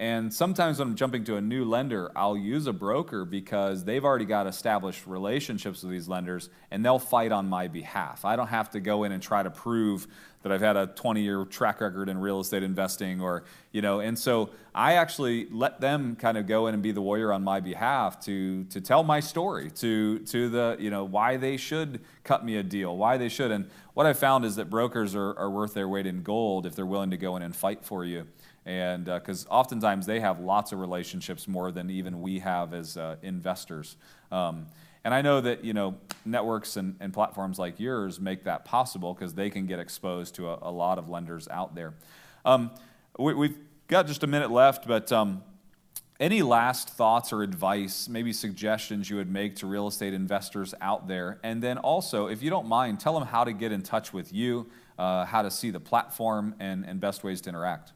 And 0.00 0.34
sometimes 0.34 0.80
when 0.80 0.88
I'm 0.88 0.94
jumping 0.96 1.22
to 1.24 1.36
a 1.36 1.40
new 1.40 1.64
lender, 1.64 2.10
I'll 2.16 2.36
use 2.36 2.66
a 2.66 2.72
broker 2.72 3.24
because 3.24 3.84
they've 3.84 4.04
already 4.04 4.24
got 4.24 4.48
established 4.48 5.06
relationships 5.06 5.84
with 5.84 5.92
these 5.92 6.08
lenders 6.08 6.48
and 6.72 6.84
they'll 6.84 6.98
fight 6.98 7.30
on 7.30 7.48
my 7.48 7.68
behalf. 7.68 8.24
I 8.24 8.34
don't 8.34 8.48
have 8.48 8.70
to 8.70 8.80
go 8.80 9.04
in 9.04 9.12
and 9.12 9.22
try 9.22 9.44
to 9.44 9.50
prove 9.50 10.08
that 10.42 10.50
I've 10.50 10.60
had 10.60 10.76
a 10.76 10.88
20 10.88 11.22
year 11.22 11.44
track 11.44 11.80
record 11.80 12.08
in 12.08 12.18
real 12.18 12.40
estate 12.40 12.64
investing 12.64 13.20
or, 13.20 13.44
you 13.70 13.82
know, 13.82 14.00
and 14.00 14.18
so 14.18 14.50
I 14.74 14.94
actually 14.94 15.46
let 15.50 15.80
them 15.80 16.16
kind 16.16 16.36
of 16.36 16.48
go 16.48 16.66
in 16.66 16.74
and 16.74 16.82
be 16.82 16.90
the 16.90 17.00
warrior 17.00 17.32
on 17.32 17.44
my 17.44 17.60
behalf 17.60 18.20
to, 18.24 18.64
to 18.64 18.80
tell 18.80 19.04
my 19.04 19.20
story 19.20 19.70
to, 19.76 20.18
to 20.18 20.48
the, 20.48 20.76
you 20.80 20.90
know, 20.90 21.04
why 21.04 21.36
they 21.36 21.56
should 21.56 22.00
cut 22.24 22.44
me 22.44 22.56
a 22.56 22.64
deal, 22.64 22.96
why 22.96 23.16
they 23.16 23.28
should. 23.28 23.52
And 23.52 23.70
what 23.94 24.06
I 24.06 24.12
found 24.12 24.44
is 24.44 24.56
that 24.56 24.68
brokers 24.68 25.14
are, 25.14 25.38
are 25.38 25.48
worth 25.48 25.72
their 25.72 25.88
weight 25.88 26.06
in 26.06 26.24
gold 26.24 26.66
if 26.66 26.74
they're 26.74 26.84
willing 26.84 27.10
to 27.12 27.16
go 27.16 27.36
in 27.36 27.42
and 27.42 27.54
fight 27.54 27.84
for 27.84 28.04
you 28.04 28.26
and 28.66 29.04
because 29.04 29.46
uh, 29.46 29.50
oftentimes 29.50 30.06
they 30.06 30.20
have 30.20 30.40
lots 30.40 30.72
of 30.72 30.80
relationships 30.80 31.46
more 31.46 31.70
than 31.70 31.90
even 31.90 32.20
we 32.20 32.38
have 32.38 32.72
as 32.72 32.96
uh, 32.96 33.16
investors. 33.22 33.96
Um, 34.32 34.66
and 35.04 35.12
I 35.12 35.20
know 35.20 35.40
that 35.42 35.64
you 35.64 35.74
know 35.74 35.96
networks 36.24 36.76
and, 36.76 36.96
and 37.00 37.12
platforms 37.12 37.58
like 37.58 37.78
yours 37.78 38.18
make 38.20 38.44
that 38.44 38.64
possible 38.64 39.12
because 39.12 39.34
they 39.34 39.50
can 39.50 39.66
get 39.66 39.78
exposed 39.78 40.34
to 40.36 40.48
a, 40.48 40.58
a, 40.62 40.70
lot 40.70 40.98
of 40.98 41.08
lenders 41.08 41.46
out 41.48 41.74
there. 41.74 41.94
Um, 42.44 42.70
we, 43.18 43.48
have 43.48 43.56
got 43.86 44.06
just 44.06 44.22
a 44.22 44.26
minute 44.26 44.50
left, 44.50 44.88
but 44.88 45.12
um, 45.12 45.42
any 46.18 46.42
last 46.42 46.88
thoughts 46.88 47.32
or 47.32 47.42
advice, 47.42 48.08
maybe 48.08 48.32
suggestions 48.32 49.10
you 49.10 49.16
would 49.16 49.30
make 49.30 49.56
to 49.56 49.66
real 49.66 49.88
estate 49.88 50.14
investors 50.14 50.74
out 50.80 51.06
there? 51.06 51.38
And 51.42 51.62
then 51.62 51.78
also, 51.78 52.28
if 52.28 52.42
you 52.42 52.50
don't 52.50 52.66
mind, 52.66 53.00
tell 53.00 53.18
them 53.18 53.28
how 53.28 53.44
to 53.44 53.52
get 53.52 53.72
in 53.72 53.82
touch 53.82 54.12
with 54.12 54.32
you, 54.32 54.66
uh, 54.98 55.26
how 55.26 55.42
to 55.42 55.50
see 55.50 55.70
the 55.70 55.80
platform, 55.80 56.54
and, 56.60 56.84
and 56.86 57.00
best 57.00 57.24
ways 57.24 57.40
to 57.42 57.50
interact. 57.50 57.92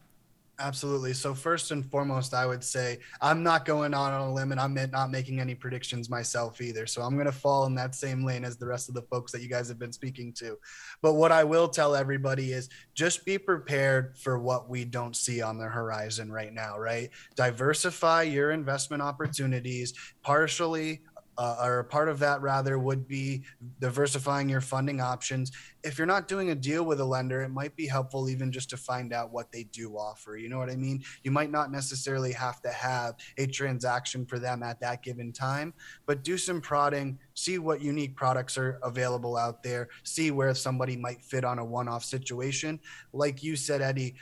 Absolutely. 0.60 1.14
So 1.14 1.34
first 1.34 1.70
and 1.70 1.88
foremost, 1.88 2.34
I 2.34 2.44
would 2.44 2.64
say 2.64 2.98
I'm 3.20 3.44
not 3.44 3.64
going 3.64 3.94
on 3.94 4.12
on 4.12 4.28
a 4.28 4.32
limb 4.32 4.50
and 4.50 4.60
I'm 4.60 4.74
not 4.90 5.10
making 5.12 5.38
any 5.38 5.54
predictions 5.54 6.10
myself 6.10 6.60
either. 6.60 6.84
So 6.84 7.02
I'm 7.02 7.14
going 7.14 7.26
to 7.26 7.32
fall 7.32 7.66
in 7.66 7.76
that 7.76 7.94
same 7.94 8.24
lane 8.24 8.44
as 8.44 8.56
the 8.56 8.66
rest 8.66 8.88
of 8.88 8.96
the 8.96 9.02
folks 9.02 9.30
that 9.30 9.40
you 9.40 9.48
guys 9.48 9.68
have 9.68 9.78
been 9.78 9.92
speaking 9.92 10.32
to. 10.34 10.58
But 11.00 11.14
what 11.14 11.30
I 11.30 11.44
will 11.44 11.68
tell 11.68 11.94
everybody 11.94 12.52
is 12.52 12.68
just 12.94 13.24
be 13.24 13.38
prepared 13.38 14.18
for 14.18 14.40
what 14.40 14.68
we 14.68 14.84
don't 14.84 15.14
see 15.14 15.40
on 15.40 15.58
the 15.58 15.66
horizon 15.66 16.32
right 16.32 16.52
now, 16.52 16.76
right? 16.76 17.10
Diversify 17.36 18.22
your 18.22 18.50
investment 18.50 19.00
opportunities 19.00 19.94
partially 20.22 21.02
uh, 21.38 21.56
or 21.62 21.78
a 21.78 21.84
part 21.84 22.08
of 22.08 22.18
that 22.18 22.42
rather 22.42 22.78
would 22.78 23.06
be 23.06 23.44
diversifying 23.78 24.48
your 24.48 24.60
funding 24.60 25.00
options. 25.00 25.52
If 25.84 25.96
you're 25.96 26.06
not 26.06 26.26
doing 26.26 26.50
a 26.50 26.54
deal 26.54 26.84
with 26.84 27.00
a 27.00 27.04
lender, 27.04 27.42
it 27.42 27.50
might 27.50 27.76
be 27.76 27.86
helpful 27.86 28.28
even 28.28 28.50
just 28.50 28.68
to 28.70 28.76
find 28.76 29.12
out 29.12 29.32
what 29.32 29.52
they 29.52 29.62
do 29.62 29.96
offer. 29.96 30.36
You 30.36 30.48
know 30.48 30.58
what 30.58 30.68
I 30.68 30.74
mean? 30.74 31.04
You 31.22 31.30
might 31.30 31.52
not 31.52 31.70
necessarily 31.70 32.32
have 32.32 32.60
to 32.62 32.70
have 32.70 33.14
a 33.38 33.46
transaction 33.46 34.26
for 34.26 34.40
them 34.40 34.64
at 34.64 34.80
that 34.80 35.04
given 35.04 35.32
time, 35.32 35.72
but 36.06 36.24
do 36.24 36.36
some 36.36 36.60
prodding, 36.60 37.18
see 37.34 37.58
what 37.58 37.80
unique 37.80 38.16
products 38.16 38.58
are 38.58 38.80
available 38.82 39.36
out 39.36 39.62
there, 39.62 39.88
see 40.02 40.32
where 40.32 40.52
somebody 40.54 40.96
might 40.96 41.22
fit 41.22 41.44
on 41.44 41.60
a 41.60 41.64
one 41.64 41.86
off 41.86 42.04
situation. 42.04 42.80
Like 43.12 43.44
you 43.44 43.54
said, 43.54 43.80
Eddie, 43.80 44.16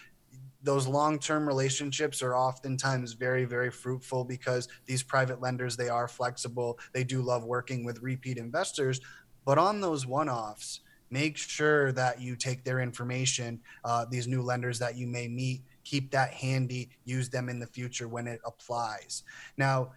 those 0.67 0.89
long-term 0.89 1.47
relationships 1.47 2.21
are 2.23 2.35
oftentimes 2.35 3.13
very 3.13 3.45
very 3.45 3.71
fruitful 3.71 4.25
because 4.25 4.69
these 4.85 5.03
private 5.03 5.41
lenders 5.41 5.77
they 5.77 5.89
are 5.89 6.09
flexible. 6.09 6.79
They 6.93 7.05
do 7.05 7.23
love 7.23 7.45
working 7.45 7.85
with 7.85 8.03
repeat 8.03 8.37
investors. 8.37 9.01
But 9.45 9.59
on 9.59 9.81
those 9.81 10.07
one-offs 10.07 10.81
make 11.09 11.37
sure 11.37 11.93
that 11.93 12.21
you 12.21 12.35
take 12.35 12.65
their 12.65 12.81
information 12.81 13.61
uh, 13.85 14.05
these 14.11 14.27
new 14.27 14.43
lenders 14.43 14.77
that 14.81 14.97
you 14.97 15.07
may 15.07 15.29
meet 15.29 15.63
keep 15.85 16.11
that 16.11 16.33
handy 16.33 16.91
use 17.05 17.29
them 17.31 17.49
in 17.49 17.61
the 17.61 17.67
future 17.67 18.09
when 18.09 18.27
it 18.27 18.41
applies. 18.45 19.23
Now 19.57 19.93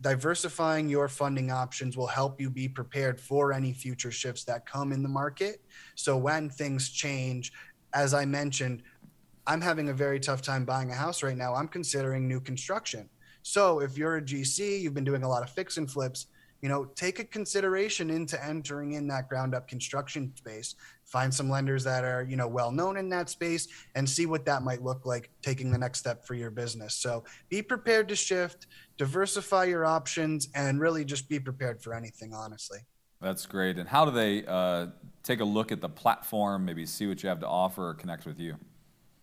diversifying 0.00 0.88
your 0.88 1.08
funding 1.08 1.50
options 1.50 1.94
will 1.94 2.06
help 2.06 2.40
you 2.40 2.48
be 2.48 2.66
prepared 2.66 3.20
for 3.20 3.52
any 3.52 3.74
future 3.74 4.10
shifts 4.10 4.44
that 4.44 4.64
come 4.64 4.92
in 4.92 5.02
the 5.02 5.08
market. 5.10 5.60
So 5.94 6.16
when 6.16 6.48
things 6.48 6.88
change 6.88 7.52
as 7.92 8.14
i 8.14 8.24
mentioned 8.24 8.82
I'm 9.50 9.60
having 9.60 9.88
a 9.88 9.92
very 9.92 10.20
tough 10.20 10.42
time 10.42 10.64
buying 10.64 10.92
a 10.92 10.94
house 10.94 11.24
right 11.24 11.36
now. 11.36 11.56
I'm 11.56 11.66
considering 11.66 12.28
new 12.28 12.38
construction. 12.38 13.10
So 13.42 13.80
if 13.80 13.98
you're 13.98 14.18
a 14.18 14.22
GC, 14.22 14.80
you've 14.80 14.94
been 14.94 15.02
doing 15.02 15.24
a 15.24 15.28
lot 15.28 15.42
of 15.42 15.50
fix 15.50 15.76
and 15.76 15.90
flips, 15.90 16.26
you 16.62 16.68
know, 16.68 16.84
take 16.94 17.18
a 17.18 17.24
consideration 17.24 18.10
into 18.10 18.42
entering 18.44 18.92
in 18.92 19.08
that 19.08 19.28
ground 19.28 19.56
up 19.56 19.66
construction 19.66 20.32
space. 20.36 20.76
Find 21.04 21.34
some 21.34 21.50
lenders 21.50 21.82
that 21.82 22.04
are, 22.04 22.22
you 22.22 22.36
know, 22.36 22.46
well 22.46 22.70
known 22.70 22.96
in 22.96 23.08
that 23.08 23.28
space 23.28 23.66
and 23.96 24.08
see 24.08 24.24
what 24.24 24.44
that 24.44 24.62
might 24.62 24.84
look 24.84 25.04
like 25.04 25.30
taking 25.42 25.72
the 25.72 25.78
next 25.78 25.98
step 25.98 26.24
for 26.24 26.34
your 26.34 26.52
business. 26.52 26.94
So 26.94 27.24
be 27.48 27.60
prepared 27.60 28.08
to 28.10 28.14
shift, 28.14 28.68
diversify 28.98 29.64
your 29.64 29.84
options, 29.84 30.48
and 30.54 30.78
really 30.78 31.04
just 31.04 31.28
be 31.28 31.40
prepared 31.40 31.82
for 31.82 31.92
anything, 31.92 32.32
honestly. 32.32 32.78
That's 33.20 33.46
great. 33.46 33.78
And 33.78 33.88
how 33.88 34.04
do 34.04 34.12
they 34.12 34.44
uh, 34.46 34.86
take 35.24 35.40
a 35.40 35.44
look 35.44 35.72
at 35.72 35.80
the 35.80 35.88
platform, 35.88 36.64
maybe 36.64 36.86
see 36.86 37.08
what 37.08 37.20
you 37.24 37.28
have 37.28 37.40
to 37.40 37.48
offer 37.48 37.88
or 37.88 37.94
connect 37.94 38.26
with 38.26 38.38
you? 38.38 38.54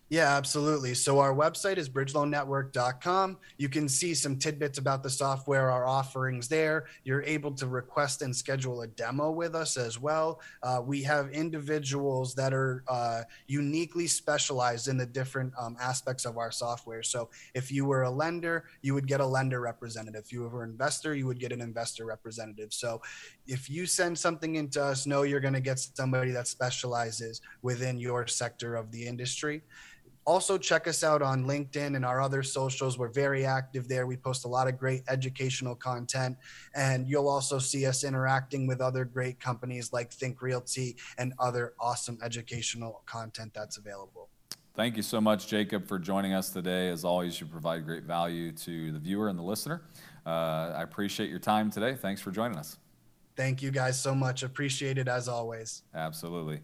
Yeah, 0.09 0.37
absolutely. 0.37 0.93
So 0.93 1.19
our 1.19 1.33
website 1.35 1.75
is 1.75 1.89
bridgeloannetwork.com. 1.89 3.37
You 3.57 3.67
can 3.67 3.89
see 3.89 4.13
some 4.13 4.37
tidbits 4.37 4.77
about 4.77 5.03
the 5.03 5.09
software, 5.09 5.69
our 5.69 5.85
offerings 5.85 6.47
there. 6.47 6.85
You're 7.03 7.23
able 7.23 7.51
to 7.55 7.67
request 7.67 8.21
and 8.21 8.33
schedule 8.33 8.83
a 8.83 8.87
demo 8.87 9.31
with 9.31 9.53
us 9.53 9.75
as 9.75 9.99
well. 9.99 10.39
Uh, 10.63 10.81
we 10.81 11.03
have 11.03 11.31
individuals 11.31 12.33
that 12.35 12.53
are 12.53 12.85
uh, 12.87 13.23
uniquely 13.47 14.07
specialized 14.07 14.87
in 14.87 14.95
the 14.95 15.05
different 15.05 15.51
um, 15.59 15.75
aspects 15.81 16.23
of 16.23 16.37
our 16.37 16.51
software. 16.51 17.03
So 17.03 17.29
if 17.53 17.69
you 17.69 17.85
were 17.85 18.03
a 18.03 18.11
lender, 18.11 18.63
you 18.81 18.93
would 18.93 19.07
get 19.07 19.19
a 19.19 19.25
lender 19.25 19.59
representative. 19.59 20.23
If 20.23 20.31
you 20.31 20.47
were 20.47 20.63
an 20.63 20.69
investor, 20.69 21.15
you 21.15 21.27
would 21.27 21.39
get 21.39 21.51
an 21.51 21.59
investor 21.59 22.05
representative. 22.05 22.71
So 22.71 23.01
if 23.45 23.69
you 23.69 23.85
send 23.85 24.17
something 24.17 24.55
into 24.55 24.81
us, 24.81 25.05
know 25.05 25.23
you're 25.23 25.41
going 25.41 25.53
to 25.53 25.59
get 25.59 25.79
somebody 25.79 26.31
that 26.31 26.47
specializes 26.47 27.41
within 27.61 27.99
your 27.99 28.25
sector 28.25 28.75
of 28.75 28.89
the 28.93 29.05
industry. 29.05 29.63
Also, 30.27 30.57
check 30.57 30.87
us 30.87 31.05
out 31.05 31.21
on 31.21 31.45
LinkedIn 31.45 31.95
and 31.95 32.03
our 32.03 32.19
other 32.19 32.43
socials. 32.43 32.99
We're 32.99 33.07
very 33.07 33.45
active 33.45 33.87
there. 33.87 34.05
We 34.05 34.17
post 34.17 34.43
a 34.43 34.49
lot 34.49 34.67
of 34.67 34.77
great 34.77 35.03
educational 35.07 35.73
content, 35.73 36.35
and 36.75 37.07
you'll 37.07 37.29
also 37.29 37.59
see 37.59 37.85
us 37.85 38.03
interacting 38.03 38.67
with 38.67 38.81
other 38.81 39.05
great 39.05 39.39
companies 39.39 39.93
like 39.93 40.11
Think 40.11 40.41
Realty 40.41 40.97
and 41.17 41.33
other 41.39 41.75
awesome 41.79 42.17
educational 42.21 43.03
content 43.05 43.53
that's 43.53 43.77
available. 43.77 44.27
Thank 44.75 44.97
you 44.97 45.01
so 45.01 45.21
much, 45.21 45.47
Jacob, 45.47 45.87
for 45.87 45.97
joining 45.97 46.33
us 46.33 46.49
today. 46.49 46.89
As 46.89 47.05
always, 47.05 47.39
you 47.39 47.47
provide 47.47 47.85
great 47.85 48.03
value 48.03 48.51
to 48.51 48.91
the 48.91 48.99
viewer 48.99 49.29
and 49.29 49.39
the 49.39 49.43
listener. 49.43 49.83
Uh, 50.25 50.73
I 50.75 50.83
appreciate 50.83 51.29
your 51.29 51.39
time 51.39 51.71
today. 51.71 51.95
Thanks 51.95 52.19
for 52.19 52.31
joining 52.31 52.57
us. 52.57 52.77
Thank 53.37 53.61
you 53.61 53.71
guys 53.71 53.97
so 53.97 54.13
much. 54.13 54.43
Appreciate 54.43 54.97
it 54.97 55.07
as 55.07 55.29
always. 55.29 55.83
Absolutely. 55.95 56.59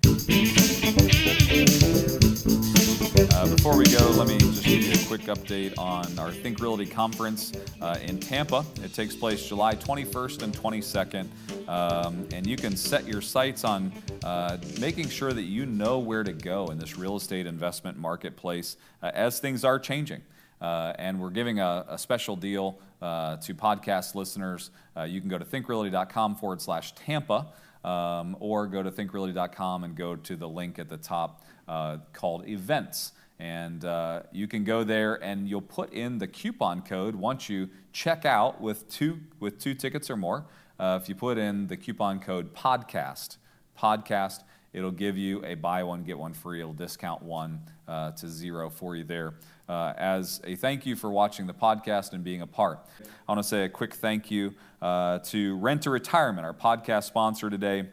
Uh, 2.94 3.48
before 3.48 3.76
we 3.76 3.86
go, 3.86 4.08
let 4.12 4.28
me 4.28 4.38
just 4.38 4.64
give 4.64 4.84
you 4.84 4.94
a 4.94 5.08
quick 5.08 5.22
update 5.22 5.74
on 5.80 6.20
our 6.20 6.32
Think 6.32 6.60
Realty 6.60 6.86
conference 6.86 7.52
uh, 7.82 7.98
in 8.04 8.20
Tampa. 8.20 8.64
It 8.84 8.94
takes 8.94 9.16
place 9.16 9.48
July 9.48 9.74
21st 9.74 10.44
and 10.44 10.54
22nd. 10.54 11.28
Um, 11.68 12.28
and 12.32 12.46
you 12.46 12.56
can 12.56 12.78
set 12.78 13.08
your 13.08 13.22
sights 13.22 13.64
on 13.64 13.92
uh, 14.24 14.58
making 14.80 15.10
sure 15.10 15.34
that 15.34 15.44
you 15.44 15.66
know 15.66 15.98
where 15.98 16.24
to 16.24 16.34
go 16.34 16.68
in 16.68 16.78
this 16.78 16.96
real 16.96 17.16
estate 17.16 17.48
investment 17.48 17.98
marketplace 17.98 18.78
uh, 19.02 19.10
as 19.16 19.40
things 19.40 19.66
are 19.66 19.80
changing. 19.80 20.22
Uh, 20.62 20.94
and 21.00 21.20
we're 21.20 21.32
giving 21.32 21.60
a, 21.60 21.86
a 21.90 21.98
special 21.98 22.36
deal 22.36 22.78
uh, 23.02 23.38
to 23.38 23.56
podcast 23.56 24.14
listeners. 24.14 24.70
You 25.08 25.20
can 25.20 25.32
go 25.32 25.40
to 25.40 25.46
thinkrealty.com 25.46 26.36
forward 26.36 26.62
slash 26.62 26.94
Tampa 26.94 27.48
um, 27.84 28.38
or 28.40 28.68
go 28.68 28.84
to 28.84 28.92
thinkrealty.com 28.92 29.84
and 29.84 29.96
go 29.96 30.16
to 30.16 30.36
the 30.36 30.48
link 30.48 30.78
at 30.80 30.90
the 30.90 30.98
top 30.98 31.42
uh, 31.68 31.98
called 32.14 32.48
events. 32.48 33.14
And 33.40 33.84
uh, 33.84 34.24
you 34.32 34.48
can 34.48 34.64
go 34.64 34.84
there 34.84 35.16
and 35.24 35.50
you'll 35.50 35.62
put 35.62 35.92
in 35.92 36.18
the 36.18 36.28
coupon 36.28 36.82
code 36.82 37.16
once 37.16 37.50
you 37.50 37.70
check 37.92 38.26
out 38.26 38.62
with 38.62 38.90
two, 38.90 39.20
with 39.40 39.60
two 39.60 39.74
tickets 39.74 40.10
or 40.10 40.16
more. 40.16 40.46
Uh, 40.80 41.00
if 41.02 41.10
you 41.10 41.16
put 41.16 41.38
in 41.38 41.68
the 41.68 41.78
coupon 41.78 42.20
code 42.20 42.54
podcast, 42.54 43.38
podcast, 43.78 44.44
it'll 44.72 44.92
give 44.92 45.18
you 45.18 45.44
a 45.46 45.56
buy 45.56 45.84
one, 45.84 46.04
get 46.04 46.18
one 46.18 46.34
free. 46.34 46.60
It'll 46.60 46.74
discount 46.74 47.22
one 47.22 47.62
uh, 47.88 48.12
to 48.12 48.28
zero 48.28 48.70
for 48.70 48.96
you 48.96 49.04
there. 49.04 49.36
Uh, 49.68 49.94
as 49.98 50.42
a 50.44 50.56
thank 50.56 50.86
you 50.86 50.96
for 50.96 51.10
watching 51.10 51.48
the 51.48 51.54
podcast 51.54 52.14
and 52.14 52.24
being 52.24 52.42
a 52.42 52.48
part. 52.48 52.80
I 53.02 53.32
want 53.32 53.44
to 53.44 53.48
say 53.48 53.64
a 53.64 53.70
quick 53.70 53.94
thank 53.94 54.30
you 54.30 54.54
uh, 54.82 55.20
to 55.20 55.58
Rent 55.58 55.84
to 55.84 55.90
Retirement, 55.90 56.46
our 56.46 56.54
podcast 56.54 57.04
sponsor 57.06 57.50
today. 57.50 57.86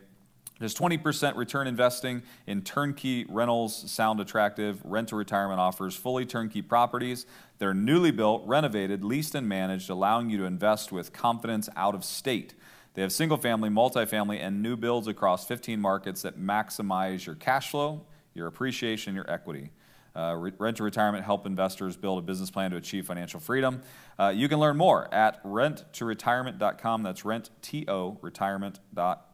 There's 0.61 0.75
20% 0.75 1.37
return 1.37 1.66
investing 1.66 2.23
in 2.46 2.61
turnkey 2.61 3.25
rentals. 3.29 3.90
Sound 3.90 4.20
attractive. 4.20 4.81
Rent 4.85 5.09
to 5.09 5.16
Retirement 5.16 5.59
offers 5.59 5.96
fully 5.96 6.27
turnkey 6.27 6.61
properties. 6.61 7.25
They're 7.59 7.75
newly 7.75 8.11
built, 8.11 8.46
renovated, 8.46 9.03
leased, 9.03 9.35
and 9.35 9.49
managed, 9.49 9.88
allowing 9.88 10.29
you 10.29 10.37
to 10.37 10.44
invest 10.44 10.92
with 10.92 11.14
confidence 11.14 11.70
out 11.77 11.94
of 11.94 12.05
state. 12.05 12.55
They 12.92 13.01
have 13.01 13.11
single 13.11 13.38
family, 13.38 13.70
multifamily, 13.70 14.38
and 14.38 14.62
new 14.62 14.77
builds 14.77 15.09
across 15.09 15.46
15 15.46 15.81
markets 15.81 16.23
that 16.23 16.38
maximize 16.38 17.25
your 17.25 17.37
cash 17.37 17.70
flow, 17.70 18.05
your 18.35 18.46
appreciation, 18.46 19.14
your 19.14 19.31
equity. 19.31 19.70
Uh, 20.14 20.51
rent 20.59 20.77
to 20.77 20.83
retirement 20.83 21.25
help 21.25 21.46
investors 21.46 21.96
build 21.96 22.18
a 22.18 22.23
business 22.23 22.51
plan 22.51 22.70
to 22.73 22.77
achieve 22.77 23.07
financial 23.07 23.40
freedom. 23.40 23.81
Uh, 24.18 24.33
you 24.35 24.49
can 24.49 24.59
learn 24.59 24.77
more 24.77 25.12
at 25.14 25.42
renttoretirement.com. 25.44 27.03
That's 27.03 27.23
rentto 27.23 28.18
retirement.com. 28.20 29.30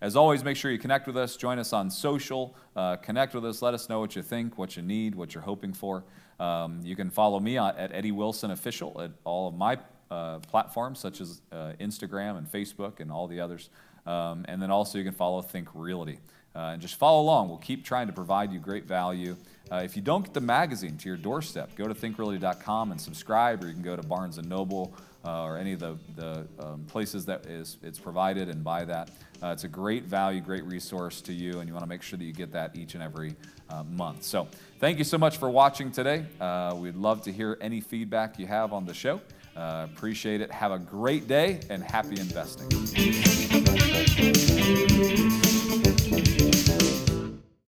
As 0.00 0.16
always, 0.16 0.44
make 0.44 0.56
sure 0.56 0.70
you 0.70 0.78
connect 0.78 1.06
with 1.06 1.16
us. 1.16 1.36
Join 1.36 1.58
us 1.58 1.72
on 1.72 1.90
social. 1.90 2.54
Uh, 2.76 2.96
connect 2.96 3.34
with 3.34 3.44
us. 3.44 3.62
Let 3.62 3.74
us 3.74 3.88
know 3.88 4.00
what 4.00 4.14
you 4.16 4.22
think, 4.22 4.58
what 4.58 4.76
you 4.76 4.82
need, 4.82 5.14
what 5.14 5.34
you're 5.34 5.42
hoping 5.42 5.72
for. 5.72 6.04
Um, 6.38 6.80
you 6.82 6.96
can 6.96 7.10
follow 7.10 7.40
me 7.40 7.58
at 7.58 7.90
Eddie 7.92 8.12
Wilson 8.12 8.50
Official 8.50 9.00
at 9.00 9.10
all 9.24 9.48
of 9.48 9.54
my 9.54 9.78
uh, 10.10 10.38
platforms, 10.40 10.98
such 10.98 11.20
as 11.20 11.40
uh, 11.52 11.72
Instagram 11.80 12.38
and 12.38 12.50
Facebook 12.50 13.00
and 13.00 13.10
all 13.12 13.26
the 13.28 13.40
others. 13.40 13.70
Um, 14.06 14.44
and 14.48 14.60
then 14.62 14.70
also 14.70 14.98
you 14.98 15.04
can 15.04 15.12
follow 15.12 15.42
Think 15.42 15.68
Realty. 15.74 16.18
uh, 16.54 16.70
and 16.72 16.82
just 16.82 16.96
follow 16.96 17.22
along. 17.22 17.48
We'll 17.48 17.58
keep 17.58 17.84
trying 17.84 18.06
to 18.08 18.12
provide 18.12 18.52
you 18.52 18.58
great 18.58 18.84
value. 18.86 19.36
Uh, 19.70 19.82
if 19.84 19.94
you 19.94 20.02
don't 20.02 20.24
get 20.24 20.34
the 20.34 20.40
magazine 20.40 20.96
to 20.98 21.08
your 21.08 21.16
doorstep, 21.16 21.76
go 21.76 21.86
to 21.86 21.94
thinkrealty.com 21.94 22.90
and 22.90 23.00
subscribe, 23.00 23.62
or 23.62 23.68
you 23.68 23.74
can 23.74 23.82
go 23.82 23.94
to 23.94 24.02
Barnes 24.02 24.38
and 24.38 24.48
Noble 24.48 24.92
uh, 25.24 25.44
or 25.44 25.58
any 25.58 25.72
of 25.72 25.80
the, 25.80 25.96
the 26.16 26.46
um, 26.58 26.84
places 26.88 27.24
that 27.26 27.46
is 27.46 27.76
it's 27.82 27.98
provided 27.98 28.48
and 28.48 28.64
buy 28.64 28.84
that. 28.84 29.10
Uh, 29.42 29.48
it's 29.48 29.64
a 29.64 29.68
great 29.68 30.04
value, 30.04 30.40
great 30.40 30.64
resource 30.64 31.20
to 31.22 31.32
you, 31.32 31.60
and 31.60 31.68
you 31.68 31.72
want 31.72 31.84
to 31.84 31.88
make 31.88 32.02
sure 32.02 32.18
that 32.18 32.24
you 32.24 32.32
get 32.32 32.52
that 32.52 32.76
each 32.76 32.94
and 32.94 33.02
every 33.02 33.34
uh, 33.68 33.82
month. 33.84 34.22
So, 34.22 34.48
thank 34.78 34.98
you 34.98 35.04
so 35.04 35.18
much 35.18 35.38
for 35.38 35.48
watching 35.48 35.90
today. 35.90 36.26
Uh, 36.40 36.74
we'd 36.76 36.96
love 36.96 37.22
to 37.22 37.32
hear 37.32 37.56
any 37.60 37.80
feedback 37.80 38.38
you 38.38 38.46
have 38.46 38.72
on 38.72 38.84
the 38.84 38.94
show. 38.94 39.20
Appreciate 39.56 40.40
it. 40.40 40.50
Have 40.50 40.72
a 40.72 40.78
great 40.78 41.28
day 41.28 41.60
and 41.68 41.82
happy 41.82 42.18
investing. 42.18 42.70